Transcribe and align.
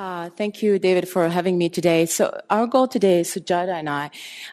uh, 0.00 0.19
uh, 0.20 0.30
thank 0.30 0.62
you, 0.62 0.78
David, 0.78 1.08
for 1.08 1.28
having 1.28 1.56
me 1.56 1.68
today. 1.68 2.04
So 2.06 2.40
our 2.50 2.66
goal 2.66 2.86
today, 2.86 3.22
Sujaata 3.22 3.74
and 3.80 3.88
I, 3.88 4.10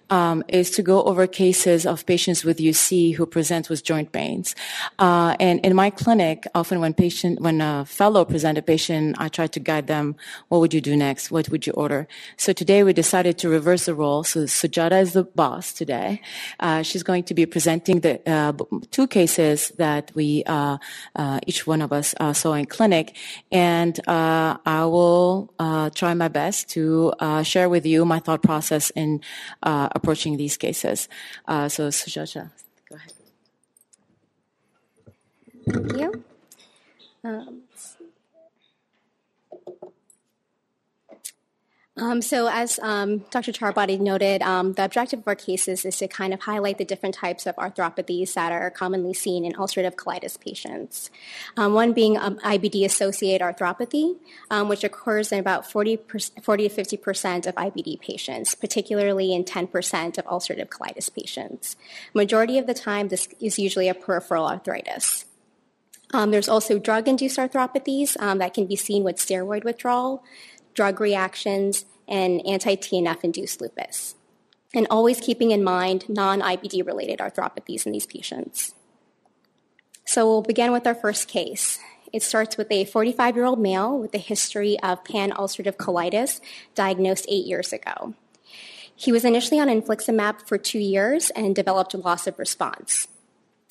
um, 0.09 0.43
is 0.47 0.71
to 0.71 0.81
go 0.81 1.03
over 1.03 1.27
cases 1.27 1.85
of 1.85 2.05
patients 2.05 2.43
with 2.45 2.57
UC 2.57 3.15
who 3.15 3.25
present 3.25 3.69
with 3.69 3.83
joint 3.83 4.11
pains. 4.11 4.55
Uh, 4.97 5.35
and 5.39 5.59
in 5.65 5.75
my 5.75 5.89
clinic, 5.89 6.47
often 6.55 6.79
when 6.79 6.93
patient, 6.93 7.41
when 7.41 7.59
a 7.59 7.85
fellow 7.85 8.23
present 8.23 8.57
a 8.57 8.61
patient, 8.61 9.17
I 9.19 9.27
try 9.27 9.47
to 9.47 9.59
guide 9.59 9.87
them. 9.87 10.15
What 10.47 10.59
would 10.61 10.73
you 10.73 10.81
do 10.81 10.95
next? 10.95 11.31
What 11.31 11.49
would 11.49 11.67
you 11.67 11.73
order? 11.73 12.07
So 12.37 12.53
today 12.53 12.83
we 12.83 12.93
decided 12.93 13.37
to 13.39 13.49
reverse 13.49 13.85
the 13.85 13.95
role. 13.95 14.23
So 14.23 14.41
Sujaata 14.41 15.01
is 15.01 15.13
the 15.13 15.23
boss 15.23 15.73
today. 15.73 16.21
Uh, 16.59 16.81
she's 16.81 17.03
going 17.03 17.23
to 17.23 17.33
be 17.33 17.45
presenting 17.45 17.99
the 17.99 18.13
uh, 18.29 18.53
two 18.91 19.07
cases 19.07 19.73
that 19.77 20.11
we, 20.15 20.43
uh, 20.45 20.77
each 21.45 21.67
one 21.67 21.81
of 21.81 21.91
us 21.91 22.15
saw 22.33 22.53
in 22.53 22.65
clinic, 22.65 23.15
and 23.51 23.99
I 24.07 24.85
will 24.85 25.53
uh, 25.67 25.89
try 25.89 26.13
my 26.13 26.29
best 26.29 26.69
to 26.75 27.11
uh, 27.19 27.43
share 27.43 27.67
with 27.69 27.85
you 27.85 28.05
my 28.05 28.19
thought 28.19 28.41
process 28.41 28.89
in 28.91 29.09
uh, 29.63 29.89
approaching 29.97 30.37
these 30.37 30.55
cases. 30.57 31.09
Uh, 31.47 31.67
so, 31.67 31.89
Sujaata, 31.89 32.43
go 32.89 32.95
ahead. 32.95 33.13
Thank 35.69 35.97
you. 36.01 36.09
Um, 37.23 37.66
Um, 41.97 42.21
so 42.21 42.47
as 42.47 42.79
um, 42.83 43.19
Dr. 43.31 43.51
Charabaty 43.51 43.99
noted, 43.99 44.43
um, 44.43 44.73
the 44.73 44.85
objective 44.85 45.19
of 45.19 45.27
our 45.27 45.35
cases 45.35 45.83
is 45.83 45.97
to 45.97 46.07
kind 46.07 46.31
of 46.31 46.41
highlight 46.41 46.77
the 46.77 46.85
different 46.85 47.15
types 47.15 47.47
of 47.47 47.55
arthropathies 47.55 48.33
that 48.33 48.51
are 48.51 48.69
commonly 48.69 49.15
seen 49.15 49.43
in 49.43 49.53
ulcerative 49.53 49.95
colitis 49.95 50.39
patients. 50.39 51.09
Um, 51.55 51.73
one 51.73 51.93
being 51.93 52.15
um, 52.15 52.37
IBD-associated 52.39 53.43
arthropathy, 53.43 54.17
um, 54.51 54.69
which 54.69 54.83
occurs 54.83 55.31
in 55.31 55.39
about 55.39 55.69
40, 55.69 55.99
40 56.43 56.63
to 56.63 56.69
50 56.69 56.97
percent 56.97 57.47
of 57.47 57.55
IBD 57.55 57.99
patients, 57.99 58.53
particularly 58.53 59.33
in 59.33 59.43
10 59.43 59.65
percent 59.67 60.19
of 60.19 60.25
ulcerative 60.25 60.69
colitis 60.69 61.13
patients. 61.13 61.75
Majority 62.13 62.59
of 62.59 62.67
the 62.67 62.75
time, 62.75 63.07
this 63.07 63.27
is 63.41 63.57
usually 63.57 63.89
a 63.89 63.95
peripheral 63.95 64.47
arthritis. 64.47 65.25
There's 66.13 66.47
also 66.47 66.79
drug-induced 66.79 67.37
arthropathies 67.37 68.13
that 68.13 68.53
can 68.53 68.65
be 68.65 68.77
seen 68.77 69.03
with 69.03 69.17
steroid 69.17 69.65
withdrawal, 69.65 70.23
drug 70.77 71.01
reactions, 71.01 71.85
and 72.07 72.45
anti-TNF 72.45 73.23
induced 73.23 73.59
lupus. 73.59 74.15
And 74.73 74.87
always 74.89 75.19
keeping 75.19 75.51
in 75.51 75.63
mind 75.63 76.07
non 76.07 76.39
IBD 76.39 76.85
related 76.85 77.19
arthropathies 77.19 77.85
in 77.85 77.91
these 77.91 78.05
patients. 78.05 78.73
So 80.05 80.25
we'll 80.25 80.43
begin 80.43 80.71
with 80.71 80.87
our 80.87 80.95
first 80.95 81.27
case. 81.27 81.79
It 82.13 82.23
starts 82.23 82.55
with 82.55 82.71
a 82.71 82.85
45 82.85 83.35
year 83.35 83.45
old 83.45 83.59
male 83.59 83.97
with 83.97 84.13
a 84.13 84.19
history 84.19 84.79
of 84.81 85.03
pan 85.03 85.31
ulcerative 85.31 85.75
colitis 85.75 86.39
diagnosed 86.75 87.25
eight 87.27 87.45
years 87.45 87.73
ago. 87.73 88.13
He 88.95 89.11
was 89.11 89.25
initially 89.25 89.59
on 89.59 89.67
infliximab 89.67 90.47
for 90.47 90.57
two 90.57 90.79
years 90.79 91.29
and 91.31 91.55
developed 91.55 91.93
a 91.93 91.97
loss 91.97 92.27
of 92.27 92.39
response 92.39 93.07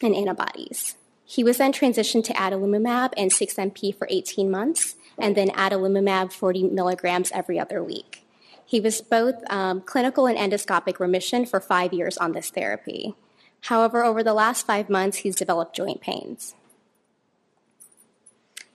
and 0.03 0.15
antibodies. 0.15 0.97
He 1.25 1.43
was 1.43 1.59
then 1.59 1.73
transitioned 1.73 2.25
to 2.25 2.35
adalimumab 2.35 3.13
and 3.17 3.31
6MP 3.31 3.97
for 3.97 4.07
18 4.11 4.51
months 4.51 4.97
and 5.19 5.37
then 5.37 5.49
adalimumab 5.51 6.33
40 6.33 6.65
milligrams 6.65 7.33
every 7.33 7.59
other 7.59 7.83
week. 7.83 8.27
He 8.65 8.81
was 8.81 9.01
both 9.01 9.37
um, 9.49 9.81
clinical 9.81 10.27
and 10.27 10.37
endoscopic 10.37 10.99
remission 10.99 11.47
for 11.47 11.61
five 11.61 11.93
years 11.93 12.19
on 12.19 12.33
this 12.33 12.51
therapy. 12.51 13.15
However, 13.63 14.05
over 14.05 14.23
the 14.23 14.35
last 14.35 14.67
five 14.67 14.91
months, 14.91 15.19
he's 15.19 15.37
developed 15.37 15.75
joint 15.75 16.01
pains. 16.01 16.55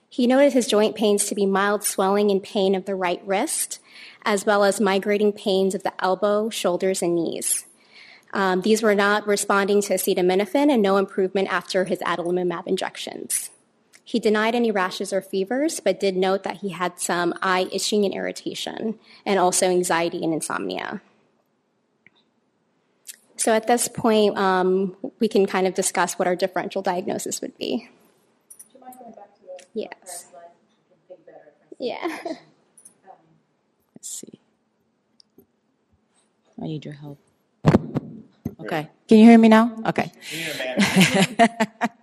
He 0.08 0.26
noted 0.26 0.52
his 0.52 0.66
joint 0.66 0.94
pains 0.94 1.24
to 1.26 1.34
be 1.34 1.46
mild 1.46 1.84
swelling 1.84 2.30
and 2.30 2.42
pain 2.42 2.74
of 2.74 2.84
the 2.84 2.94
right 2.94 3.22
wrist, 3.24 3.80
as 4.24 4.44
well 4.44 4.64
as 4.64 4.80
migrating 4.80 5.32
pains 5.32 5.74
of 5.74 5.82
the 5.82 5.94
elbow, 6.04 6.50
shoulders, 6.50 7.00
and 7.00 7.14
knees. 7.14 7.64
Um, 8.34 8.62
these 8.62 8.82
were 8.82 8.94
not 8.94 9.26
responding 9.26 9.80
to 9.82 9.94
acetaminophen 9.94 10.70
and 10.70 10.82
no 10.82 10.96
improvement 10.96 11.48
after 11.50 11.84
his 11.84 12.00
adalimumab 12.00 12.66
injections. 12.66 13.51
He 14.04 14.18
denied 14.18 14.54
any 14.54 14.70
rashes 14.70 15.12
or 15.12 15.20
fevers, 15.20 15.80
but 15.80 16.00
did 16.00 16.16
note 16.16 16.42
that 16.42 16.58
he 16.58 16.70
had 16.70 16.98
some 16.98 17.34
eye 17.40 17.68
itching 17.72 18.04
and 18.04 18.12
irritation, 18.12 18.98
and 19.24 19.38
also 19.38 19.66
anxiety 19.66 20.24
and 20.24 20.34
insomnia. 20.34 21.00
So 23.36 23.52
at 23.52 23.66
this 23.66 23.88
point, 23.88 24.36
um, 24.36 24.96
we 25.18 25.28
can 25.28 25.46
kind 25.46 25.66
of 25.66 25.74
discuss 25.74 26.18
what 26.18 26.28
our 26.28 26.36
differential 26.36 26.82
diagnosis 26.82 27.40
would 27.40 27.56
be. 27.58 27.88
Yes. 29.74 30.26
Yeah. 31.78 32.18
Let's 33.96 34.08
see. 34.08 34.40
I 36.60 36.66
need 36.66 36.84
your 36.84 36.94
help. 36.94 37.18
Okay. 38.60 38.88
Can 39.08 39.18
you 39.18 39.24
hear 39.24 39.38
me 39.38 39.48
now? 39.48 39.74
Okay. 39.86 40.12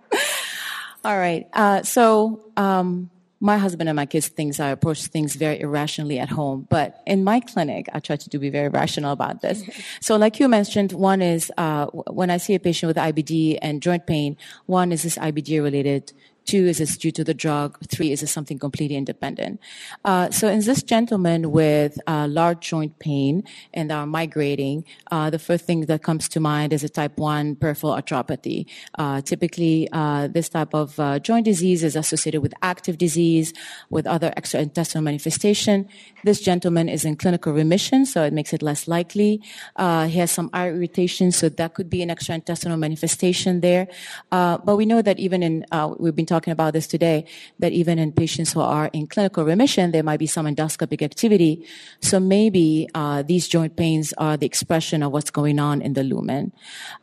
All 1.04 1.18
right. 1.18 1.48
Uh, 1.52 1.82
so 1.82 2.52
um, 2.56 3.10
my 3.40 3.56
husband 3.56 3.88
and 3.88 3.96
my 3.96 4.04
kids 4.04 4.28
thinks 4.28 4.60
I 4.60 4.68
approach 4.68 5.06
things 5.06 5.34
very 5.34 5.60
irrationally 5.60 6.18
at 6.18 6.28
home, 6.28 6.66
but 6.68 7.02
in 7.06 7.24
my 7.24 7.40
clinic, 7.40 7.88
I 7.94 8.00
try 8.00 8.16
to 8.16 8.28
do 8.28 8.38
be 8.38 8.50
very 8.50 8.68
rational 8.68 9.12
about 9.12 9.40
this. 9.40 9.62
so, 10.00 10.16
like 10.16 10.38
you 10.38 10.48
mentioned, 10.48 10.92
one 10.92 11.22
is 11.22 11.50
uh, 11.56 11.86
when 11.86 12.28
I 12.28 12.36
see 12.36 12.54
a 12.54 12.60
patient 12.60 12.88
with 12.88 12.98
IBD 12.98 13.58
and 13.62 13.80
joint 13.80 14.06
pain, 14.06 14.36
one 14.66 14.92
is 14.92 15.02
this 15.02 15.16
IBD 15.16 15.62
related 15.62 16.12
Two, 16.46 16.66
is 16.66 16.78
this 16.78 16.96
due 16.96 17.12
to 17.12 17.22
the 17.22 17.34
drug? 17.34 17.78
Three, 17.86 18.12
is 18.12 18.22
this 18.22 18.32
something 18.32 18.58
completely 18.58 18.96
independent? 18.96 19.60
Uh, 20.04 20.30
so 20.30 20.48
in 20.48 20.60
this 20.60 20.82
gentleman 20.82 21.52
with 21.52 22.00
uh, 22.06 22.26
large 22.28 22.60
joint 22.60 22.98
pain 22.98 23.44
and 23.72 23.92
are 23.92 24.06
migrating, 24.06 24.84
uh, 25.10 25.30
the 25.30 25.38
first 25.38 25.64
thing 25.64 25.82
that 25.82 26.02
comes 26.02 26.28
to 26.30 26.40
mind 26.40 26.72
is 26.72 26.82
a 26.82 26.88
type 26.88 27.18
1 27.18 27.56
peripheral 27.56 27.92
arthropathy. 27.92 28.66
Uh, 28.98 29.20
typically, 29.20 29.88
uh, 29.92 30.26
this 30.28 30.48
type 30.48 30.74
of 30.74 30.98
uh, 30.98 31.18
joint 31.18 31.44
disease 31.44 31.84
is 31.84 31.94
associated 31.94 32.40
with 32.40 32.54
active 32.62 32.98
disease, 32.98 33.52
with 33.90 34.06
other 34.06 34.32
extraintestinal 34.36 35.02
manifestation. 35.02 35.88
This 36.24 36.40
gentleman 36.40 36.88
is 36.88 37.04
in 37.04 37.16
clinical 37.16 37.52
remission, 37.52 38.06
so 38.06 38.24
it 38.24 38.32
makes 38.32 38.52
it 38.52 38.62
less 38.62 38.88
likely. 38.88 39.40
he 39.78 40.18
has 40.18 40.30
some 40.30 40.50
eye 40.52 40.68
irritation, 40.68 41.32
so 41.32 41.48
that 41.48 41.74
could 41.74 41.88
be 41.88 42.02
an 42.02 42.08
extraintestinal 42.08 42.78
manifestation 42.78 43.60
there. 43.60 43.86
but 44.30 44.76
we 44.76 44.86
know 44.86 45.02
that 45.02 45.18
even 45.18 45.42
in, 45.42 45.64
we've 45.98 46.16
been 46.16 46.26
talking 46.26 46.39
about 46.48 46.72
this 46.72 46.86
today, 46.86 47.24
that 47.58 47.72
even 47.72 47.98
in 47.98 48.12
patients 48.12 48.52
who 48.52 48.60
are 48.60 48.88
in 48.92 49.06
clinical 49.06 49.44
remission, 49.44 49.90
there 49.90 50.02
might 50.02 50.18
be 50.18 50.26
some 50.26 50.46
endoscopic 50.46 51.02
activity. 51.02 51.66
So 52.00 52.20
maybe 52.20 52.88
uh, 52.94 53.22
these 53.22 53.48
joint 53.48 53.76
pains 53.76 54.12
are 54.14 54.36
the 54.36 54.46
expression 54.46 55.02
of 55.02 55.12
what's 55.12 55.30
going 55.30 55.58
on 55.58 55.82
in 55.82 55.94
the 55.94 56.02
lumen. 56.02 56.52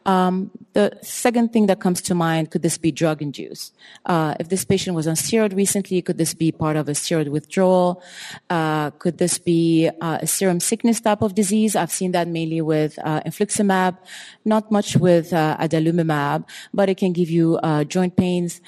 Um, 0.06 0.52
the 0.74 0.98
second 1.02 1.54
thing 1.54 1.68
that 1.68 1.80
comes 1.80 2.02
to 2.02 2.16
mind, 2.16 2.52
could 2.52 2.62
this 2.62 2.78
be 2.78 2.92
drug 2.92 3.22
induced? 3.22 3.74
Uh, 4.06 4.36
if 4.40 4.50
this 4.50 4.64
patient 4.64 4.96
was 4.96 5.08
on 5.08 5.16
steroid 5.16 5.56
recently, 5.56 6.02
could 6.02 6.18
this 6.18 6.34
be 6.34 6.52
part 6.52 6.78
of 6.78 6.88
a 6.88 6.94
steroid 6.94 7.30
withdrawal? 7.30 8.04
Uh, 8.50 8.92
could 8.92 9.18
this 9.18 9.38
be 9.38 9.90
uh, 10.02 10.20
a 10.22 10.28
serum 10.28 10.60
sickness 10.60 11.00
type 11.02 11.22
of 11.22 11.36
disease? 11.36 11.76
I've 11.76 11.92
seen 11.92 12.12
that 12.12 12.28
mainly 12.28 12.62
with 12.62 12.98
uh, 13.04 13.22
infliximab, 13.22 13.98
not 14.46 14.72
much 14.72 14.96
with 14.96 15.34
uh, 15.34 15.58
adalimumab, 15.60 16.46
but 16.74 16.90
it 16.90 16.98
can 16.98 17.14
give 17.14 17.30
you 17.30 17.60
joint 17.88 18.16
pains, 18.16 18.62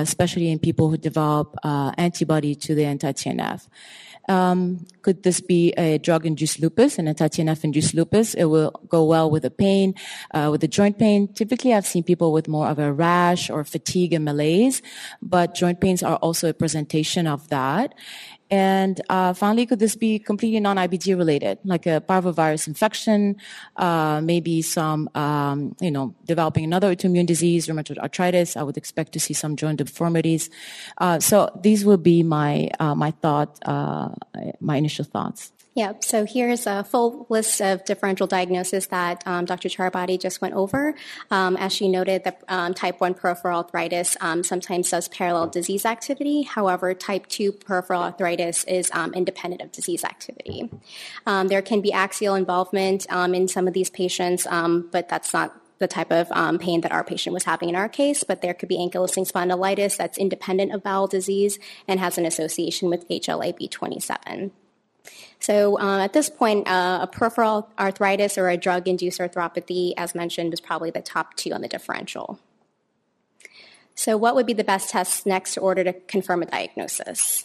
especially 0.00 0.50
in 0.50 0.58
people 0.58 0.90
who 0.90 0.96
develop 0.96 1.56
uh, 1.62 1.92
antibody 1.96 2.54
to 2.54 2.74
the 2.74 2.84
anti-TNF. 2.84 3.68
Um, 4.28 4.86
could 5.02 5.24
this 5.24 5.40
be 5.40 5.72
a 5.72 5.98
drug-induced 5.98 6.60
lupus, 6.60 6.98
an 6.98 7.08
anti-TNF-induced 7.08 7.94
lupus? 7.94 8.34
It 8.34 8.44
will 8.44 8.70
go 8.88 9.04
well 9.04 9.30
with 9.30 9.42
the 9.42 9.50
pain, 9.50 9.94
uh, 10.32 10.48
with 10.52 10.60
the 10.60 10.68
joint 10.68 10.98
pain. 10.98 11.32
Typically, 11.32 11.74
I've 11.74 11.86
seen 11.86 12.04
people 12.04 12.32
with 12.32 12.46
more 12.46 12.68
of 12.68 12.78
a 12.78 12.92
rash 12.92 13.50
or 13.50 13.64
fatigue 13.64 14.12
and 14.12 14.24
malaise, 14.24 14.82
but 15.20 15.54
joint 15.54 15.80
pains 15.80 16.02
are 16.02 16.16
also 16.16 16.48
a 16.48 16.54
presentation 16.54 17.26
of 17.26 17.48
that. 17.48 17.94
And 18.50 19.00
uh, 19.08 19.32
finally, 19.32 19.64
could 19.64 19.78
this 19.78 19.94
be 19.94 20.18
completely 20.18 20.58
non-IBD 20.58 21.16
related, 21.16 21.58
like 21.64 21.86
a 21.86 22.00
parvovirus 22.00 22.66
infection, 22.66 23.36
uh, 23.76 24.20
maybe 24.22 24.60
some, 24.60 25.08
um, 25.14 25.76
you 25.80 25.90
know, 25.90 26.14
developing 26.26 26.64
another 26.64 26.94
autoimmune 26.94 27.26
disease, 27.26 27.68
rheumatoid 27.68 27.98
arthritis? 27.98 28.56
I 28.56 28.62
would 28.62 28.76
expect 28.76 29.12
to 29.12 29.20
see 29.20 29.34
some 29.34 29.54
joint 29.54 29.78
deformities. 29.78 30.50
Uh, 30.98 31.20
so 31.20 31.50
these 31.62 31.84
will 31.84 31.96
be 31.96 32.22
my 32.24 32.70
uh, 32.80 32.94
my 32.94 33.12
thought, 33.12 33.58
uh, 33.66 34.08
my 34.60 34.76
initial 34.76 35.04
thoughts. 35.04 35.52
Yeah, 35.74 35.92
so 36.00 36.26
here's 36.26 36.66
a 36.66 36.82
full 36.82 37.26
list 37.28 37.60
of 37.60 37.84
differential 37.84 38.26
diagnosis 38.26 38.86
that 38.86 39.22
um, 39.24 39.44
Dr. 39.44 39.68
Charabaty 39.68 40.20
just 40.20 40.40
went 40.40 40.54
over. 40.54 40.94
Um, 41.30 41.56
as 41.56 41.72
she 41.72 41.88
noted, 41.88 42.24
the 42.24 42.34
um, 42.48 42.74
type 42.74 43.00
1 43.00 43.14
peripheral 43.14 43.58
arthritis 43.58 44.16
um, 44.20 44.42
sometimes 44.42 44.90
does 44.90 45.06
parallel 45.08 45.46
disease 45.46 45.84
activity. 45.86 46.42
However, 46.42 46.92
type 46.92 47.28
2 47.28 47.52
peripheral 47.52 48.02
arthritis 48.02 48.64
is 48.64 48.90
um, 48.92 49.14
independent 49.14 49.62
of 49.62 49.70
disease 49.70 50.02
activity. 50.02 50.68
Um, 51.24 51.46
there 51.46 51.62
can 51.62 51.80
be 51.80 51.92
axial 51.92 52.34
involvement 52.34 53.06
in 53.10 53.46
some 53.46 53.68
of 53.68 53.74
these 53.74 53.90
patients, 53.90 54.48
but 54.50 55.08
that's 55.08 55.32
not 55.32 55.54
the 55.78 55.88
type 55.88 56.10
of 56.10 56.30
um, 56.32 56.58
pain 56.58 56.82
that 56.82 56.92
our 56.92 57.04
patient 57.04 57.32
was 57.32 57.44
having 57.44 57.68
in 57.68 57.76
our 57.76 57.88
case, 57.88 58.22
but 58.22 58.42
there 58.42 58.54
could 58.54 58.68
be 58.68 58.76
ankylosing 58.76 59.30
spondylitis 59.30 59.96
that's 59.96 60.18
independent 60.18 60.72
of 60.72 60.82
bowel 60.82 61.06
disease 61.06 61.58
and 61.88 61.98
has 61.98 62.18
an 62.18 62.26
association 62.26 62.90
with 62.90 63.08
HLA-B27. 63.08 64.50
So 65.38 65.80
uh, 65.80 66.00
at 66.00 66.12
this 66.12 66.28
point, 66.28 66.68
uh, 66.68 67.00
a 67.02 67.06
peripheral 67.06 67.68
arthritis 67.78 68.36
or 68.36 68.48
a 68.48 68.56
drug-induced 68.56 69.18
arthropathy, 69.18 69.94
as 69.96 70.14
mentioned, 70.14 70.50
was 70.50 70.60
probably 70.60 70.90
the 70.90 71.00
top 71.00 71.34
two 71.36 71.52
on 71.52 71.62
the 71.62 71.68
differential. 71.68 72.38
So 73.94 74.16
what 74.16 74.34
would 74.34 74.46
be 74.46 74.52
the 74.52 74.64
best 74.64 74.90
tests 74.90 75.26
next 75.26 75.56
in 75.56 75.62
order 75.62 75.84
to 75.84 75.92
confirm 75.92 76.42
a 76.42 76.46
diagnosis? 76.46 77.44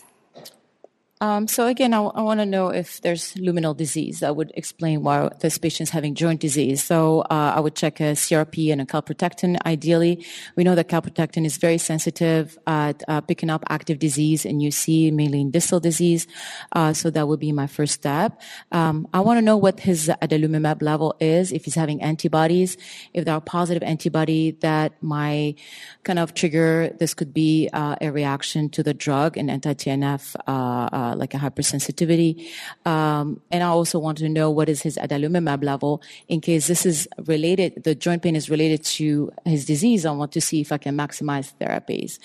Um, 1.21 1.47
so 1.47 1.67
again, 1.67 1.93
I, 1.93 1.99
want 1.99 2.41
to 2.41 2.45
know 2.45 2.67
if 2.67 2.99
there's 2.99 3.35
luminal 3.35 3.75
disease. 3.75 4.19
That 4.19 4.35
would 4.35 4.51
explain 4.55 5.01
why 5.01 5.29
this 5.39 5.57
patient's 5.57 5.91
having 5.91 6.13
joint 6.13 6.41
disease. 6.41 6.83
So 6.83 7.21
uh, 7.21 7.53
I 7.55 7.61
would 7.61 7.73
check 7.73 8.01
a 8.01 8.15
CRP 8.15 8.69
and 8.69 8.81
a 8.81 8.85
calprotectin. 8.85 9.57
Ideally, 9.65 10.25
we 10.57 10.65
know 10.65 10.75
that 10.75 10.89
calprotectin 10.89 11.45
is 11.45 11.55
very 11.55 11.77
sensitive 11.77 12.57
at 12.67 13.01
uh, 13.07 13.21
picking 13.21 13.49
up 13.49 13.63
active 13.69 13.97
disease 13.97 14.43
in 14.43 14.59
UC, 14.59 15.13
mainly 15.13 15.39
in 15.39 15.51
distal 15.51 15.79
disease. 15.79 16.27
Uh, 16.73 16.91
so 16.91 17.09
that 17.09 17.29
would 17.29 17.39
be 17.39 17.53
my 17.53 17.67
first 17.67 17.93
step. 17.93 18.41
Um, 18.73 19.07
I 19.13 19.21
want 19.21 19.37
to 19.37 19.41
know 19.41 19.55
what 19.55 19.79
his 19.79 20.09
adalimumab 20.21 20.81
level 20.81 21.15
is. 21.21 21.53
If 21.53 21.63
he's 21.63 21.75
having 21.75 22.01
antibodies, 22.01 22.75
if 23.13 23.23
there 23.23 23.35
are 23.35 23.41
positive 23.41 23.83
antibody 23.83 24.51
that 24.59 25.01
might 25.01 25.55
kind 26.03 26.19
of 26.19 26.33
trigger 26.33 26.93
this 26.99 27.13
could 27.13 27.33
be 27.33 27.69
uh, 27.71 27.95
a 28.01 28.11
reaction 28.11 28.69
to 28.69 28.83
the 28.83 28.93
drug 28.93 29.37
and 29.37 29.49
anti-TNF 29.49 30.35
uh, 30.47 31.05
uh, 31.05 31.14
like 31.15 31.33
a 31.33 31.37
hypersensitivity. 31.37 32.47
Um, 32.85 33.41
and 33.51 33.63
I 33.63 33.67
also 33.67 33.99
want 33.99 34.17
to 34.19 34.29
know 34.29 34.51
what 34.51 34.69
is 34.69 34.81
his 34.81 34.97
adalimumab 34.97 35.63
level 35.63 36.01
in 36.27 36.41
case 36.41 36.67
this 36.67 36.85
is 36.85 37.07
related, 37.25 37.83
the 37.83 37.95
joint 37.95 38.21
pain 38.23 38.35
is 38.35 38.49
related 38.49 38.83
to 38.83 39.31
his 39.45 39.65
disease. 39.65 40.05
I 40.05 40.11
want 40.11 40.31
to 40.33 40.41
see 40.41 40.61
if 40.61 40.71
I 40.71 40.77
can 40.77 40.95
maximize 40.97 41.53
therapies. 41.59 42.19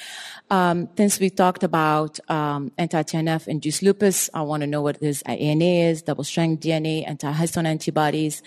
Um, 0.51 0.89
since 0.97 1.21
we 1.21 1.31
talked 1.31 1.63
about 1.63 2.19
um, 2.29 2.73
anti-TNF 2.77 3.47
induced 3.49 3.83
lupus, 3.83 4.29
I 4.35 4.43
want 4.43 4.63
to 4.63 4.67
know 4.67 4.83
what 4.83 4.97
his 4.97 5.23
ANA 5.23 5.65
is, 5.65 6.03
double 6.03 6.25
strand 6.25 6.61
DNA, 6.61 7.07
anti-histone 7.07 7.67
antibodies. 7.67 8.43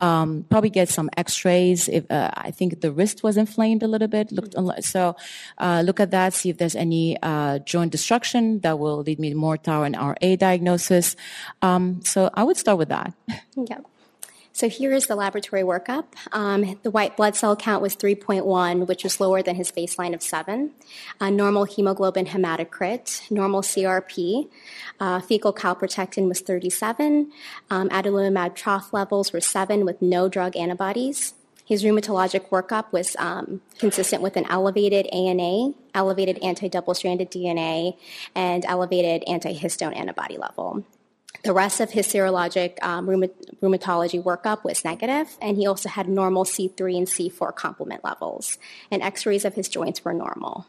Um, 0.00 0.44
probably 0.50 0.70
get 0.70 0.88
some 0.88 1.08
X-rays. 1.16 1.88
If 1.88 2.10
uh, 2.10 2.30
I 2.36 2.50
think 2.50 2.80
the 2.80 2.92
wrist 2.92 3.22
was 3.22 3.36
inflamed 3.36 3.82
a 3.82 3.88
little 3.88 4.08
bit, 4.08 4.32
looked 4.32 4.54
so 4.84 5.16
uh, 5.58 5.82
look 5.84 6.00
at 6.00 6.10
that. 6.10 6.34
See 6.34 6.50
if 6.50 6.58
there's 6.58 6.76
any 6.76 7.16
uh, 7.22 7.60
joint 7.60 7.92
destruction 7.92 8.60
that 8.60 8.78
will 8.78 8.98
lead 8.98 9.18
me 9.18 9.32
more 9.34 9.56
our 9.68 9.84
and 9.84 9.96
RA 9.96 10.36
diagnosis. 10.36 11.16
Um, 11.62 12.00
so 12.04 12.30
I 12.34 12.44
would 12.44 12.56
start 12.56 12.78
with 12.78 12.88
that. 12.88 13.12
Yeah. 13.56 13.78
So 14.56 14.70
here 14.70 14.94
is 14.94 15.06
the 15.06 15.16
laboratory 15.16 15.60
workup. 15.60 16.06
Um, 16.32 16.78
the 16.82 16.90
white 16.90 17.14
blood 17.14 17.36
cell 17.36 17.54
count 17.56 17.82
was 17.82 17.94
3.1, 17.94 18.86
which 18.86 19.04
was 19.04 19.20
lower 19.20 19.42
than 19.42 19.56
his 19.56 19.70
baseline 19.70 20.14
of 20.14 20.22
7. 20.22 20.70
Uh, 21.20 21.28
normal 21.28 21.64
hemoglobin 21.64 22.24
hematocrit, 22.24 23.30
normal 23.30 23.60
CRP, 23.60 24.48
uh, 24.98 25.20
fecal 25.20 25.52
calprotectin 25.52 26.26
was 26.26 26.40
37. 26.40 27.30
Um, 27.68 27.90
adalimumab 27.90 28.54
trough 28.54 28.94
levels 28.94 29.30
were 29.30 29.42
7 29.42 29.84
with 29.84 30.00
no 30.00 30.26
drug 30.26 30.56
antibodies. 30.56 31.34
His 31.66 31.82
rheumatologic 31.82 32.48
workup 32.50 32.92
was 32.92 33.16
um, 33.18 33.60
consistent 33.78 34.22
with 34.22 34.36
an 34.36 34.46
elevated 34.48 35.06
ANA, 35.08 35.72
elevated 35.94 36.38
anti-double 36.38 36.94
stranded 36.94 37.28
DNA, 37.30 37.96
and 38.36 38.64
elevated 38.64 39.24
anti-histone 39.26 39.96
antibody 39.96 40.36
level. 40.38 40.84
The 41.42 41.52
rest 41.52 41.80
of 41.80 41.90
his 41.90 42.06
serologic 42.06 42.82
um, 42.82 43.08
rheumatology 43.08 44.22
workup 44.22 44.62
was 44.62 44.84
negative, 44.84 45.36
and 45.42 45.56
he 45.56 45.66
also 45.66 45.88
had 45.88 46.08
normal 46.08 46.44
C3 46.44 46.98
and 46.98 47.06
C4 47.06 47.54
complement 47.54 48.04
levels, 48.04 48.58
and 48.90 49.02
x-rays 49.02 49.44
of 49.44 49.54
his 49.54 49.68
joints 49.68 50.04
were 50.04 50.14
normal. 50.14 50.66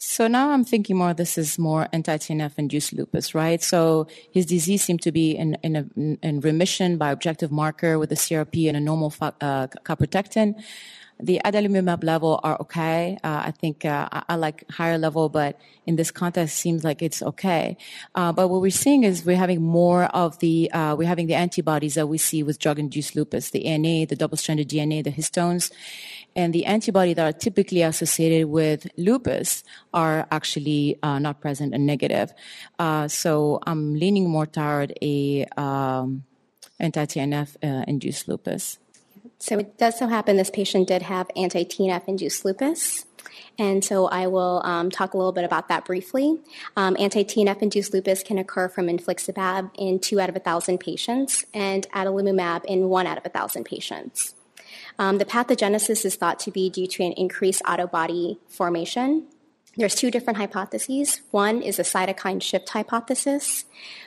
So 0.00 0.28
now 0.28 0.50
I'm 0.50 0.64
thinking 0.64 0.96
more. 0.96 1.12
This 1.12 1.36
is 1.36 1.58
more 1.58 1.88
anti-TNF 1.92 2.52
induced 2.56 2.92
lupus, 2.92 3.34
right? 3.34 3.60
So 3.60 4.06
his 4.30 4.46
disease 4.46 4.84
seemed 4.84 5.02
to 5.02 5.10
be 5.10 5.32
in 5.32 5.56
in, 5.64 5.74
a, 5.74 5.86
in 6.24 6.40
remission 6.40 6.98
by 6.98 7.10
objective 7.10 7.50
marker 7.50 7.98
with 7.98 8.12
a 8.12 8.14
CRP 8.14 8.68
and 8.68 8.76
a 8.76 8.80
normal 8.80 9.12
uh. 9.20 9.66
The 11.20 11.40
adalimumab 11.44 12.04
level 12.04 12.38
are 12.44 12.56
okay. 12.60 13.18
Uh, 13.24 13.42
I 13.46 13.50
think 13.50 13.84
uh, 13.84 14.08
I, 14.12 14.22
I, 14.28 14.34
like 14.36 14.62
higher 14.70 14.98
level, 14.98 15.28
but 15.28 15.58
in 15.84 15.96
this 15.96 16.12
context, 16.12 16.56
seems 16.56 16.84
like 16.84 17.02
it's 17.02 17.22
okay. 17.22 17.76
Uh, 18.14 18.30
but 18.32 18.46
what 18.46 18.60
we're 18.60 18.70
seeing 18.70 19.02
is 19.02 19.24
we're 19.24 19.36
having 19.36 19.60
more 19.60 20.04
of 20.04 20.38
the 20.38 20.70
uh, 20.70 20.94
we're 20.94 21.08
having 21.08 21.26
the 21.26 21.34
antibodies 21.34 21.94
that 21.94 22.06
we 22.06 22.18
see 22.18 22.44
with 22.44 22.60
drug-induced 22.60 23.16
lupus, 23.16 23.50
the 23.50 23.66
ANA, 23.66 24.06
the 24.06 24.14
double-stranded 24.14 24.68
DNA, 24.68 25.02
the 25.02 25.10
histones, 25.10 25.72
and 26.36 26.54
the 26.54 26.66
antibody 26.66 27.14
that 27.14 27.24
are 27.24 27.36
typically 27.36 27.82
associated 27.82 28.48
with 28.48 28.88
lupus 28.96 29.64
are 29.92 30.26
actually 30.30 30.98
uh, 31.02 31.18
not 31.18 31.40
present 31.40 31.74
and 31.74 31.86
negative. 31.86 32.32
Uh, 32.78 33.08
so 33.08 33.58
I'm 33.66 33.94
leaning 33.94 34.28
more 34.28 34.46
toward 34.46 34.96
a 35.02 35.46
um, 35.56 36.24
anti-TNF 36.78 37.56
induced 37.88 38.28
lupus. 38.28 38.78
So 39.38 39.58
it 39.58 39.78
does 39.78 39.98
so 39.98 40.08
happen 40.08 40.36
this 40.36 40.50
patient 40.50 40.88
did 40.88 41.02
have 41.02 41.30
anti-TNF 41.36 42.08
induced 42.08 42.44
lupus. 42.44 43.04
And 43.58 43.84
so 43.84 44.06
I 44.06 44.26
will 44.26 44.62
um, 44.64 44.90
talk 44.90 45.14
a 45.14 45.16
little 45.16 45.32
bit 45.32 45.44
about 45.44 45.68
that 45.68 45.84
briefly. 45.84 46.38
Um, 46.76 46.96
anti-TNF 46.98 47.60
induced 47.60 47.92
lupus 47.92 48.22
can 48.22 48.38
occur 48.38 48.68
from 48.68 48.86
infliximab 48.86 49.70
in 49.76 49.98
two 49.98 50.20
out 50.20 50.28
of 50.28 50.36
a 50.36 50.40
thousand 50.40 50.78
patients 50.78 51.44
and 51.52 51.88
adalimumab 51.90 52.64
in 52.64 52.88
one 52.88 53.06
out 53.06 53.18
of 53.18 53.26
a 53.26 53.28
thousand 53.28 53.64
patients. 53.64 54.34
Um, 54.98 55.18
the 55.18 55.24
pathogenesis 55.24 56.04
is 56.04 56.16
thought 56.16 56.38
to 56.40 56.50
be 56.50 56.70
due 56.70 56.86
to 56.86 57.02
an 57.04 57.12
increased 57.12 57.62
autobody 57.64 58.38
formation. 58.48 59.26
There's 59.78 59.94
two 59.94 60.10
different 60.10 60.38
hypotheses. 60.38 61.20
One 61.30 61.62
is 61.62 61.78
a 61.78 61.82
cytokine 61.82 62.42
shift 62.42 62.68
hypothesis, 62.70 63.64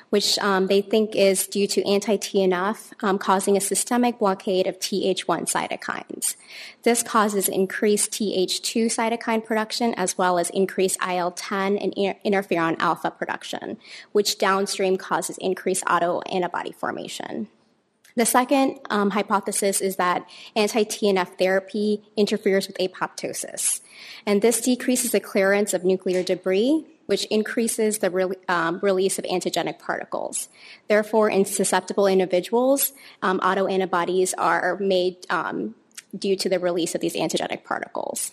which 0.10 0.38
um, 0.40 0.68
they 0.68 0.82
think 0.82 1.16
is 1.16 1.48
due 1.48 1.66
to 1.68 1.88
anti-TNF 1.88 2.92
um, 3.02 3.18
causing 3.18 3.56
a 3.56 3.62
systemic 3.62 4.20
blockade 4.20 4.68
of 4.68 4.78
Th1 4.80 5.50
cytokines. 5.50 6.36
This 6.84 7.02
causes 7.02 7.48
increased 7.48 8.12
Th2 8.12 8.88
cytokine 8.88 9.46
production 9.46 9.94
as 9.94 10.18
well 10.18 10.38
as 10.38 10.50
increased 10.50 11.00
IL-10 11.02 11.82
and 11.82 11.96
interferon 12.26 12.78
alpha 12.80 13.10
production, 13.10 13.78
which 14.12 14.38
downstream 14.38 14.98
causes 14.98 15.38
increased 15.38 15.86
autoantibody 15.86 16.76
formation. 16.76 17.48
The 18.16 18.26
second 18.26 18.80
um, 18.90 19.12
hypothesis 19.12 19.82
is 19.82 19.96
that 19.96 20.28
anti-TNF 20.56 21.38
therapy 21.38 22.04
interferes 22.18 22.68
with 22.68 22.78
apoptosis, 22.78 23.82
and 24.26 24.42
this 24.42 24.62
decreases 24.62 25.12
the 25.12 25.20
clearance 25.20 25.74
of 25.74 25.84
nuclear 25.84 26.24
debris 26.24 26.86
which 27.12 27.26
increases 27.26 27.98
the 27.98 28.10
re- 28.10 28.36
um, 28.48 28.80
release 28.82 29.20
of 29.20 29.26
antigenic 29.26 29.80
particles. 29.80 30.48
Therefore, 30.88 31.30
in 31.30 31.44
susceptible 31.44 32.08
individuals, 32.08 32.94
um, 33.22 33.42
autoantibodies 33.42 34.34
are 34.38 34.78
made 34.80 35.18
um, 35.30 35.76
due 36.18 36.38
to 36.38 36.48
the 36.48 36.58
release 36.58 36.96
of 36.96 37.02
these 37.02 37.16
antigenic 37.16 37.66
particles. 37.66 38.32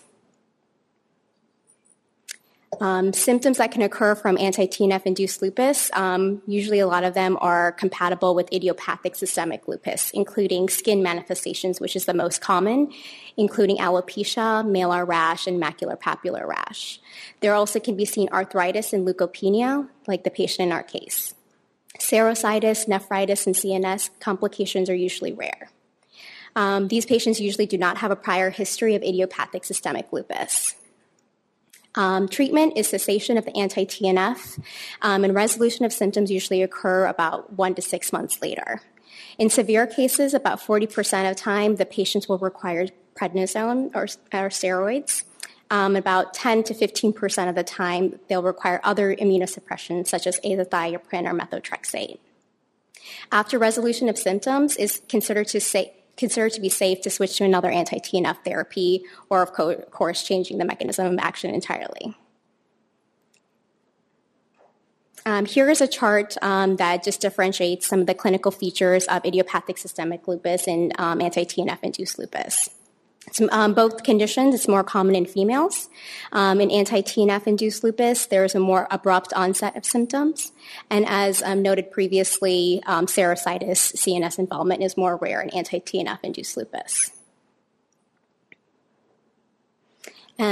Um, 2.81 3.11
symptoms 3.11 3.57
that 3.57 3.71
can 3.71 3.81
occur 3.81 4.15
from 4.15 4.37
anti-TNF 4.37 5.05
induced 5.05 5.41
lupus, 5.41 5.91
um, 5.93 6.41
usually 6.47 6.79
a 6.79 6.87
lot 6.87 7.03
of 7.03 7.13
them 7.13 7.37
are 7.41 7.73
compatible 7.73 8.33
with 8.35 8.51
idiopathic 8.53 9.15
systemic 9.15 9.67
lupus, 9.67 10.11
including 10.11 10.69
skin 10.69 11.03
manifestations, 11.03 11.81
which 11.81 11.95
is 11.95 12.05
the 12.05 12.13
most 12.13 12.39
common, 12.39 12.91
including 13.35 13.77
alopecia, 13.77 14.65
malar 14.65 15.05
rash, 15.05 15.45
and 15.45 15.61
macular 15.61 15.99
papular 15.99 16.47
rash. 16.47 17.01
There 17.41 17.53
also 17.53 17.81
can 17.81 17.97
be 17.97 18.05
seen 18.05 18.29
arthritis 18.31 18.93
and 18.93 19.05
leukopenia, 19.05 19.89
like 20.07 20.23
the 20.23 20.31
patient 20.31 20.67
in 20.67 20.71
our 20.71 20.83
case. 20.83 21.33
Serositis, 21.97 22.87
nephritis, 22.87 23.45
and 23.45 23.55
CNS 23.55 24.09
complications 24.21 24.89
are 24.89 24.95
usually 24.95 25.33
rare. 25.33 25.69
Um, 26.55 26.87
these 26.87 27.05
patients 27.05 27.41
usually 27.41 27.65
do 27.65 27.77
not 27.77 27.97
have 27.97 28.11
a 28.11 28.15
prior 28.15 28.49
history 28.49 28.95
of 28.95 29.03
idiopathic 29.03 29.65
systemic 29.65 30.11
lupus. 30.13 30.75
Um, 31.95 32.27
treatment 32.27 32.73
is 32.77 32.87
cessation 32.87 33.37
of 33.37 33.45
the 33.45 33.55
anti 33.57 33.85
TNF, 33.85 34.61
um, 35.01 35.23
and 35.23 35.33
resolution 35.33 35.85
of 35.85 35.93
symptoms 35.93 36.31
usually 36.31 36.61
occur 36.61 37.05
about 37.05 37.53
one 37.53 37.75
to 37.75 37.81
six 37.81 38.13
months 38.13 38.41
later. 38.41 38.81
In 39.37 39.49
severe 39.49 39.87
cases, 39.87 40.33
about 40.33 40.59
40% 40.59 41.29
of 41.29 41.35
time, 41.35 41.77
the 41.77 41.85
patients 41.85 42.27
will 42.27 42.37
require 42.37 42.87
prednisone 43.15 43.89
or, 43.95 44.03
or 44.03 44.49
steroids. 44.49 45.23
Um, 45.71 45.95
about 45.95 46.33
10 46.33 46.63
to 46.63 46.73
15% 46.73 47.49
of 47.49 47.55
the 47.55 47.63
time, 47.63 48.19
they'll 48.27 48.43
require 48.43 48.81
other 48.83 49.15
immunosuppression, 49.15 50.07
such 50.07 50.25
as 50.25 50.39
azathioprine 50.39 51.27
or 51.27 51.37
methotrexate. 51.37 52.17
After 53.31 53.59
resolution 53.59 54.09
of 54.09 54.17
symptoms, 54.17 54.75
is 54.77 55.01
considered 55.07 55.47
to 55.49 55.61
say, 55.61 55.93
considered 56.19 56.51
to 56.51 56.61
be 56.61 56.69
safe 56.69 57.01
to 57.01 57.09
switch 57.09 57.37
to 57.37 57.45
another 57.45 57.71
anti-TNF 57.71 58.43
therapy 58.43 59.03
or, 59.29 59.41
of 59.41 59.53
course, 59.89 60.21
changing 60.21 60.57
the 60.57 60.65
mechanism 60.65 61.07
of 61.07 61.17
action 61.19 61.53
entirely. 61.55 62.15
Um, 65.25 65.45
here 65.45 65.69
is 65.69 65.81
a 65.81 65.87
chart 65.87 66.35
um, 66.41 66.75
that 66.77 67.03
just 67.03 67.21
differentiates 67.21 67.87
some 67.87 68.01
of 68.01 68.07
the 68.07 68.13
clinical 68.13 68.51
features 68.51 69.05
of 69.05 69.25
idiopathic 69.25 69.77
systemic 69.77 70.27
lupus 70.27 70.67
and 70.67 70.93
um, 70.99 71.21
anti-TNF 71.21 71.79
induced 71.83 72.19
lupus. 72.19 72.69
Um, 73.51 73.73
both 73.73 74.03
conditions, 74.03 74.55
it's 74.55 74.67
more 74.67 74.83
common 74.83 75.15
in 75.15 75.25
females. 75.25 75.89
Um, 76.31 76.61
in 76.61 76.71
anti-TNF 76.71 77.47
induced 77.47 77.83
lupus, 77.83 78.25
there 78.25 78.45
is 78.45 78.55
a 78.55 78.59
more 78.59 78.87
abrupt 78.91 79.33
onset 79.33 79.75
of 79.75 79.85
symptoms. 79.85 80.51
And 80.89 81.05
as 81.07 81.41
um, 81.43 81.61
noted 81.61 81.91
previously, 81.91 82.81
um, 82.85 83.05
serositis, 83.05 83.95
CNS 83.95 84.39
involvement, 84.39 84.83
is 84.83 84.97
more 84.97 85.17
rare 85.17 85.41
in 85.41 85.49
anti-TNF 85.49 86.19
induced 86.23 86.57
lupus. 86.57 87.11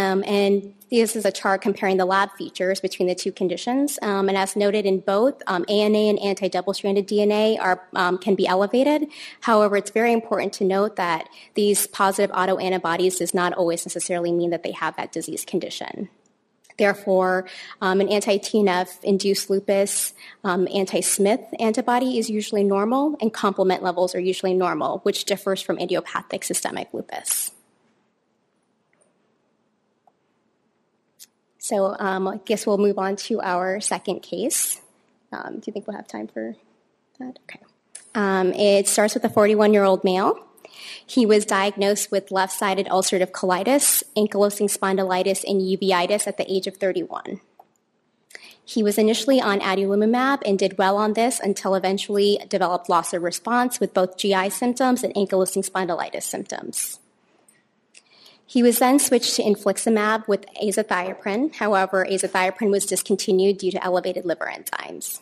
Um, 0.08 0.24
and 0.26 0.74
this 0.90 1.16
is 1.16 1.26
a 1.26 1.32
chart 1.32 1.62
comparing 1.62 1.98
the 1.98 2.06
lab 2.06 2.32
features 2.38 2.80
between 2.80 3.10
the 3.10 3.16
two 3.16 3.32
conditions. 3.32 4.00
Um, 4.02 4.30
and 4.30 4.38
as 4.38 4.56
noted 4.56 4.86
in 4.86 5.02
both, 5.02 5.42
um, 5.48 5.66
ANA 5.68 5.98
and 5.98 6.20
anti-double-stranded 6.20 7.08
DNA 7.08 7.60
are, 7.60 7.86
um, 7.94 8.18
can 8.18 8.36
be 8.36 8.48
elevated. 8.48 9.08
However, 9.42 9.76
it's 9.76 9.92
very 9.92 10.14
important 10.14 10.54
to 10.54 10.64
note 10.64 10.96
that 10.96 11.28
these 11.56 11.88
positive 11.88 12.34
autoantibodies 12.34 13.18
does 13.18 13.34
not 13.34 13.54
always 13.54 13.86
necessarily 13.86 14.32
mean 14.32 14.52
that 14.52 14.64
they 14.64 14.72
have 14.72 14.96
that 14.96 15.12
disease 15.12 15.44
condition. 15.44 16.10
Therefore, 16.78 17.50
um, 17.82 18.00
an 18.00 18.08
anti-TNF 18.08 19.04
induced 19.04 19.50
lupus 19.50 20.14
um, 20.44 20.68
anti-Smith 20.74 21.42
antibody 21.60 22.20
is 22.20 22.30
usually 22.30 22.64
normal, 22.64 23.18
and 23.20 23.34
complement 23.34 23.84
levels 23.84 24.14
are 24.14 24.20
usually 24.20 24.54
normal, 24.54 25.00
which 25.00 25.26
differs 25.26 25.60
from 25.60 25.80
idiopathic 25.80 26.44
systemic 26.44 26.94
lupus. 26.94 27.52
So 31.68 31.98
um, 32.00 32.30
I 32.30 32.38
guess 32.46 32.66
we'll 32.66 32.78
move 32.78 32.98
on 32.98 33.18
to 33.28 33.42
our 33.42 33.82
second 33.82 34.22
case. 34.22 34.80
Um, 35.34 35.56
do 35.56 35.64
you 35.66 35.74
think 35.74 35.86
we'll 35.86 35.98
have 35.98 36.08
time 36.08 36.30
for 36.30 36.56
that? 37.20 37.40
Okay. 37.44 37.60
Um, 38.16 38.54
it 38.54 38.88
starts 38.88 39.14
with 39.14 39.26
a 39.26 39.30
41 39.30 39.74
year 39.74 39.84
old 39.84 40.06
male. 40.06 40.48
He 41.06 41.26
was 41.26 41.46
diagnosed 41.46 42.10
with 42.10 42.32
left 42.32 42.54
sided 42.54 42.88
ulcerative 42.88 43.32
colitis, 43.32 44.02
ankylosing 44.16 44.70
spondylitis, 44.70 45.44
and 45.44 45.60
uveitis 45.60 46.26
at 46.26 46.38
the 46.38 46.50
age 46.50 46.68
of 46.68 46.78
31. 46.78 47.42
He 48.64 48.82
was 48.82 48.98
initially 48.98 49.42
on 49.42 49.60
adalimumab 49.60 50.44
and 50.46 50.58
did 50.58 50.78
well 50.78 50.96
on 50.96 51.14
this 51.14 51.40
until 51.40 51.76
eventually 51.76 52.40
developed 52.48 52.88
loss 52.88 53.14
of 53.14 53.24
response 53.24 53.82
with 53.82 53.94
both 53.94 54.18
GI 54.18 54.52
symptoms 54.52 55.04
and 55.04 55.14
ankylosing 55.16 55.70
spondylitis 55.70 56.24
symptoms. 56.24 57.00
He 58.50 58.64
was 58.64 58.80
then 58.80 58.98
switched 58.98 59.36
to 59.36 59.44
infliximab 59.44 60.28
with 60.28 60.46
azathioprine. 60.56 61.54
However, 61.56 62.08
azathioprine 62.10 62.72
was 62.72 62.86
discontinued 62.86 63.58
due 63.58 63.72
to 63.72 63.84
elevated 63.84 64.26
liver 64.26 64.50
enzymes. 64.52 65.20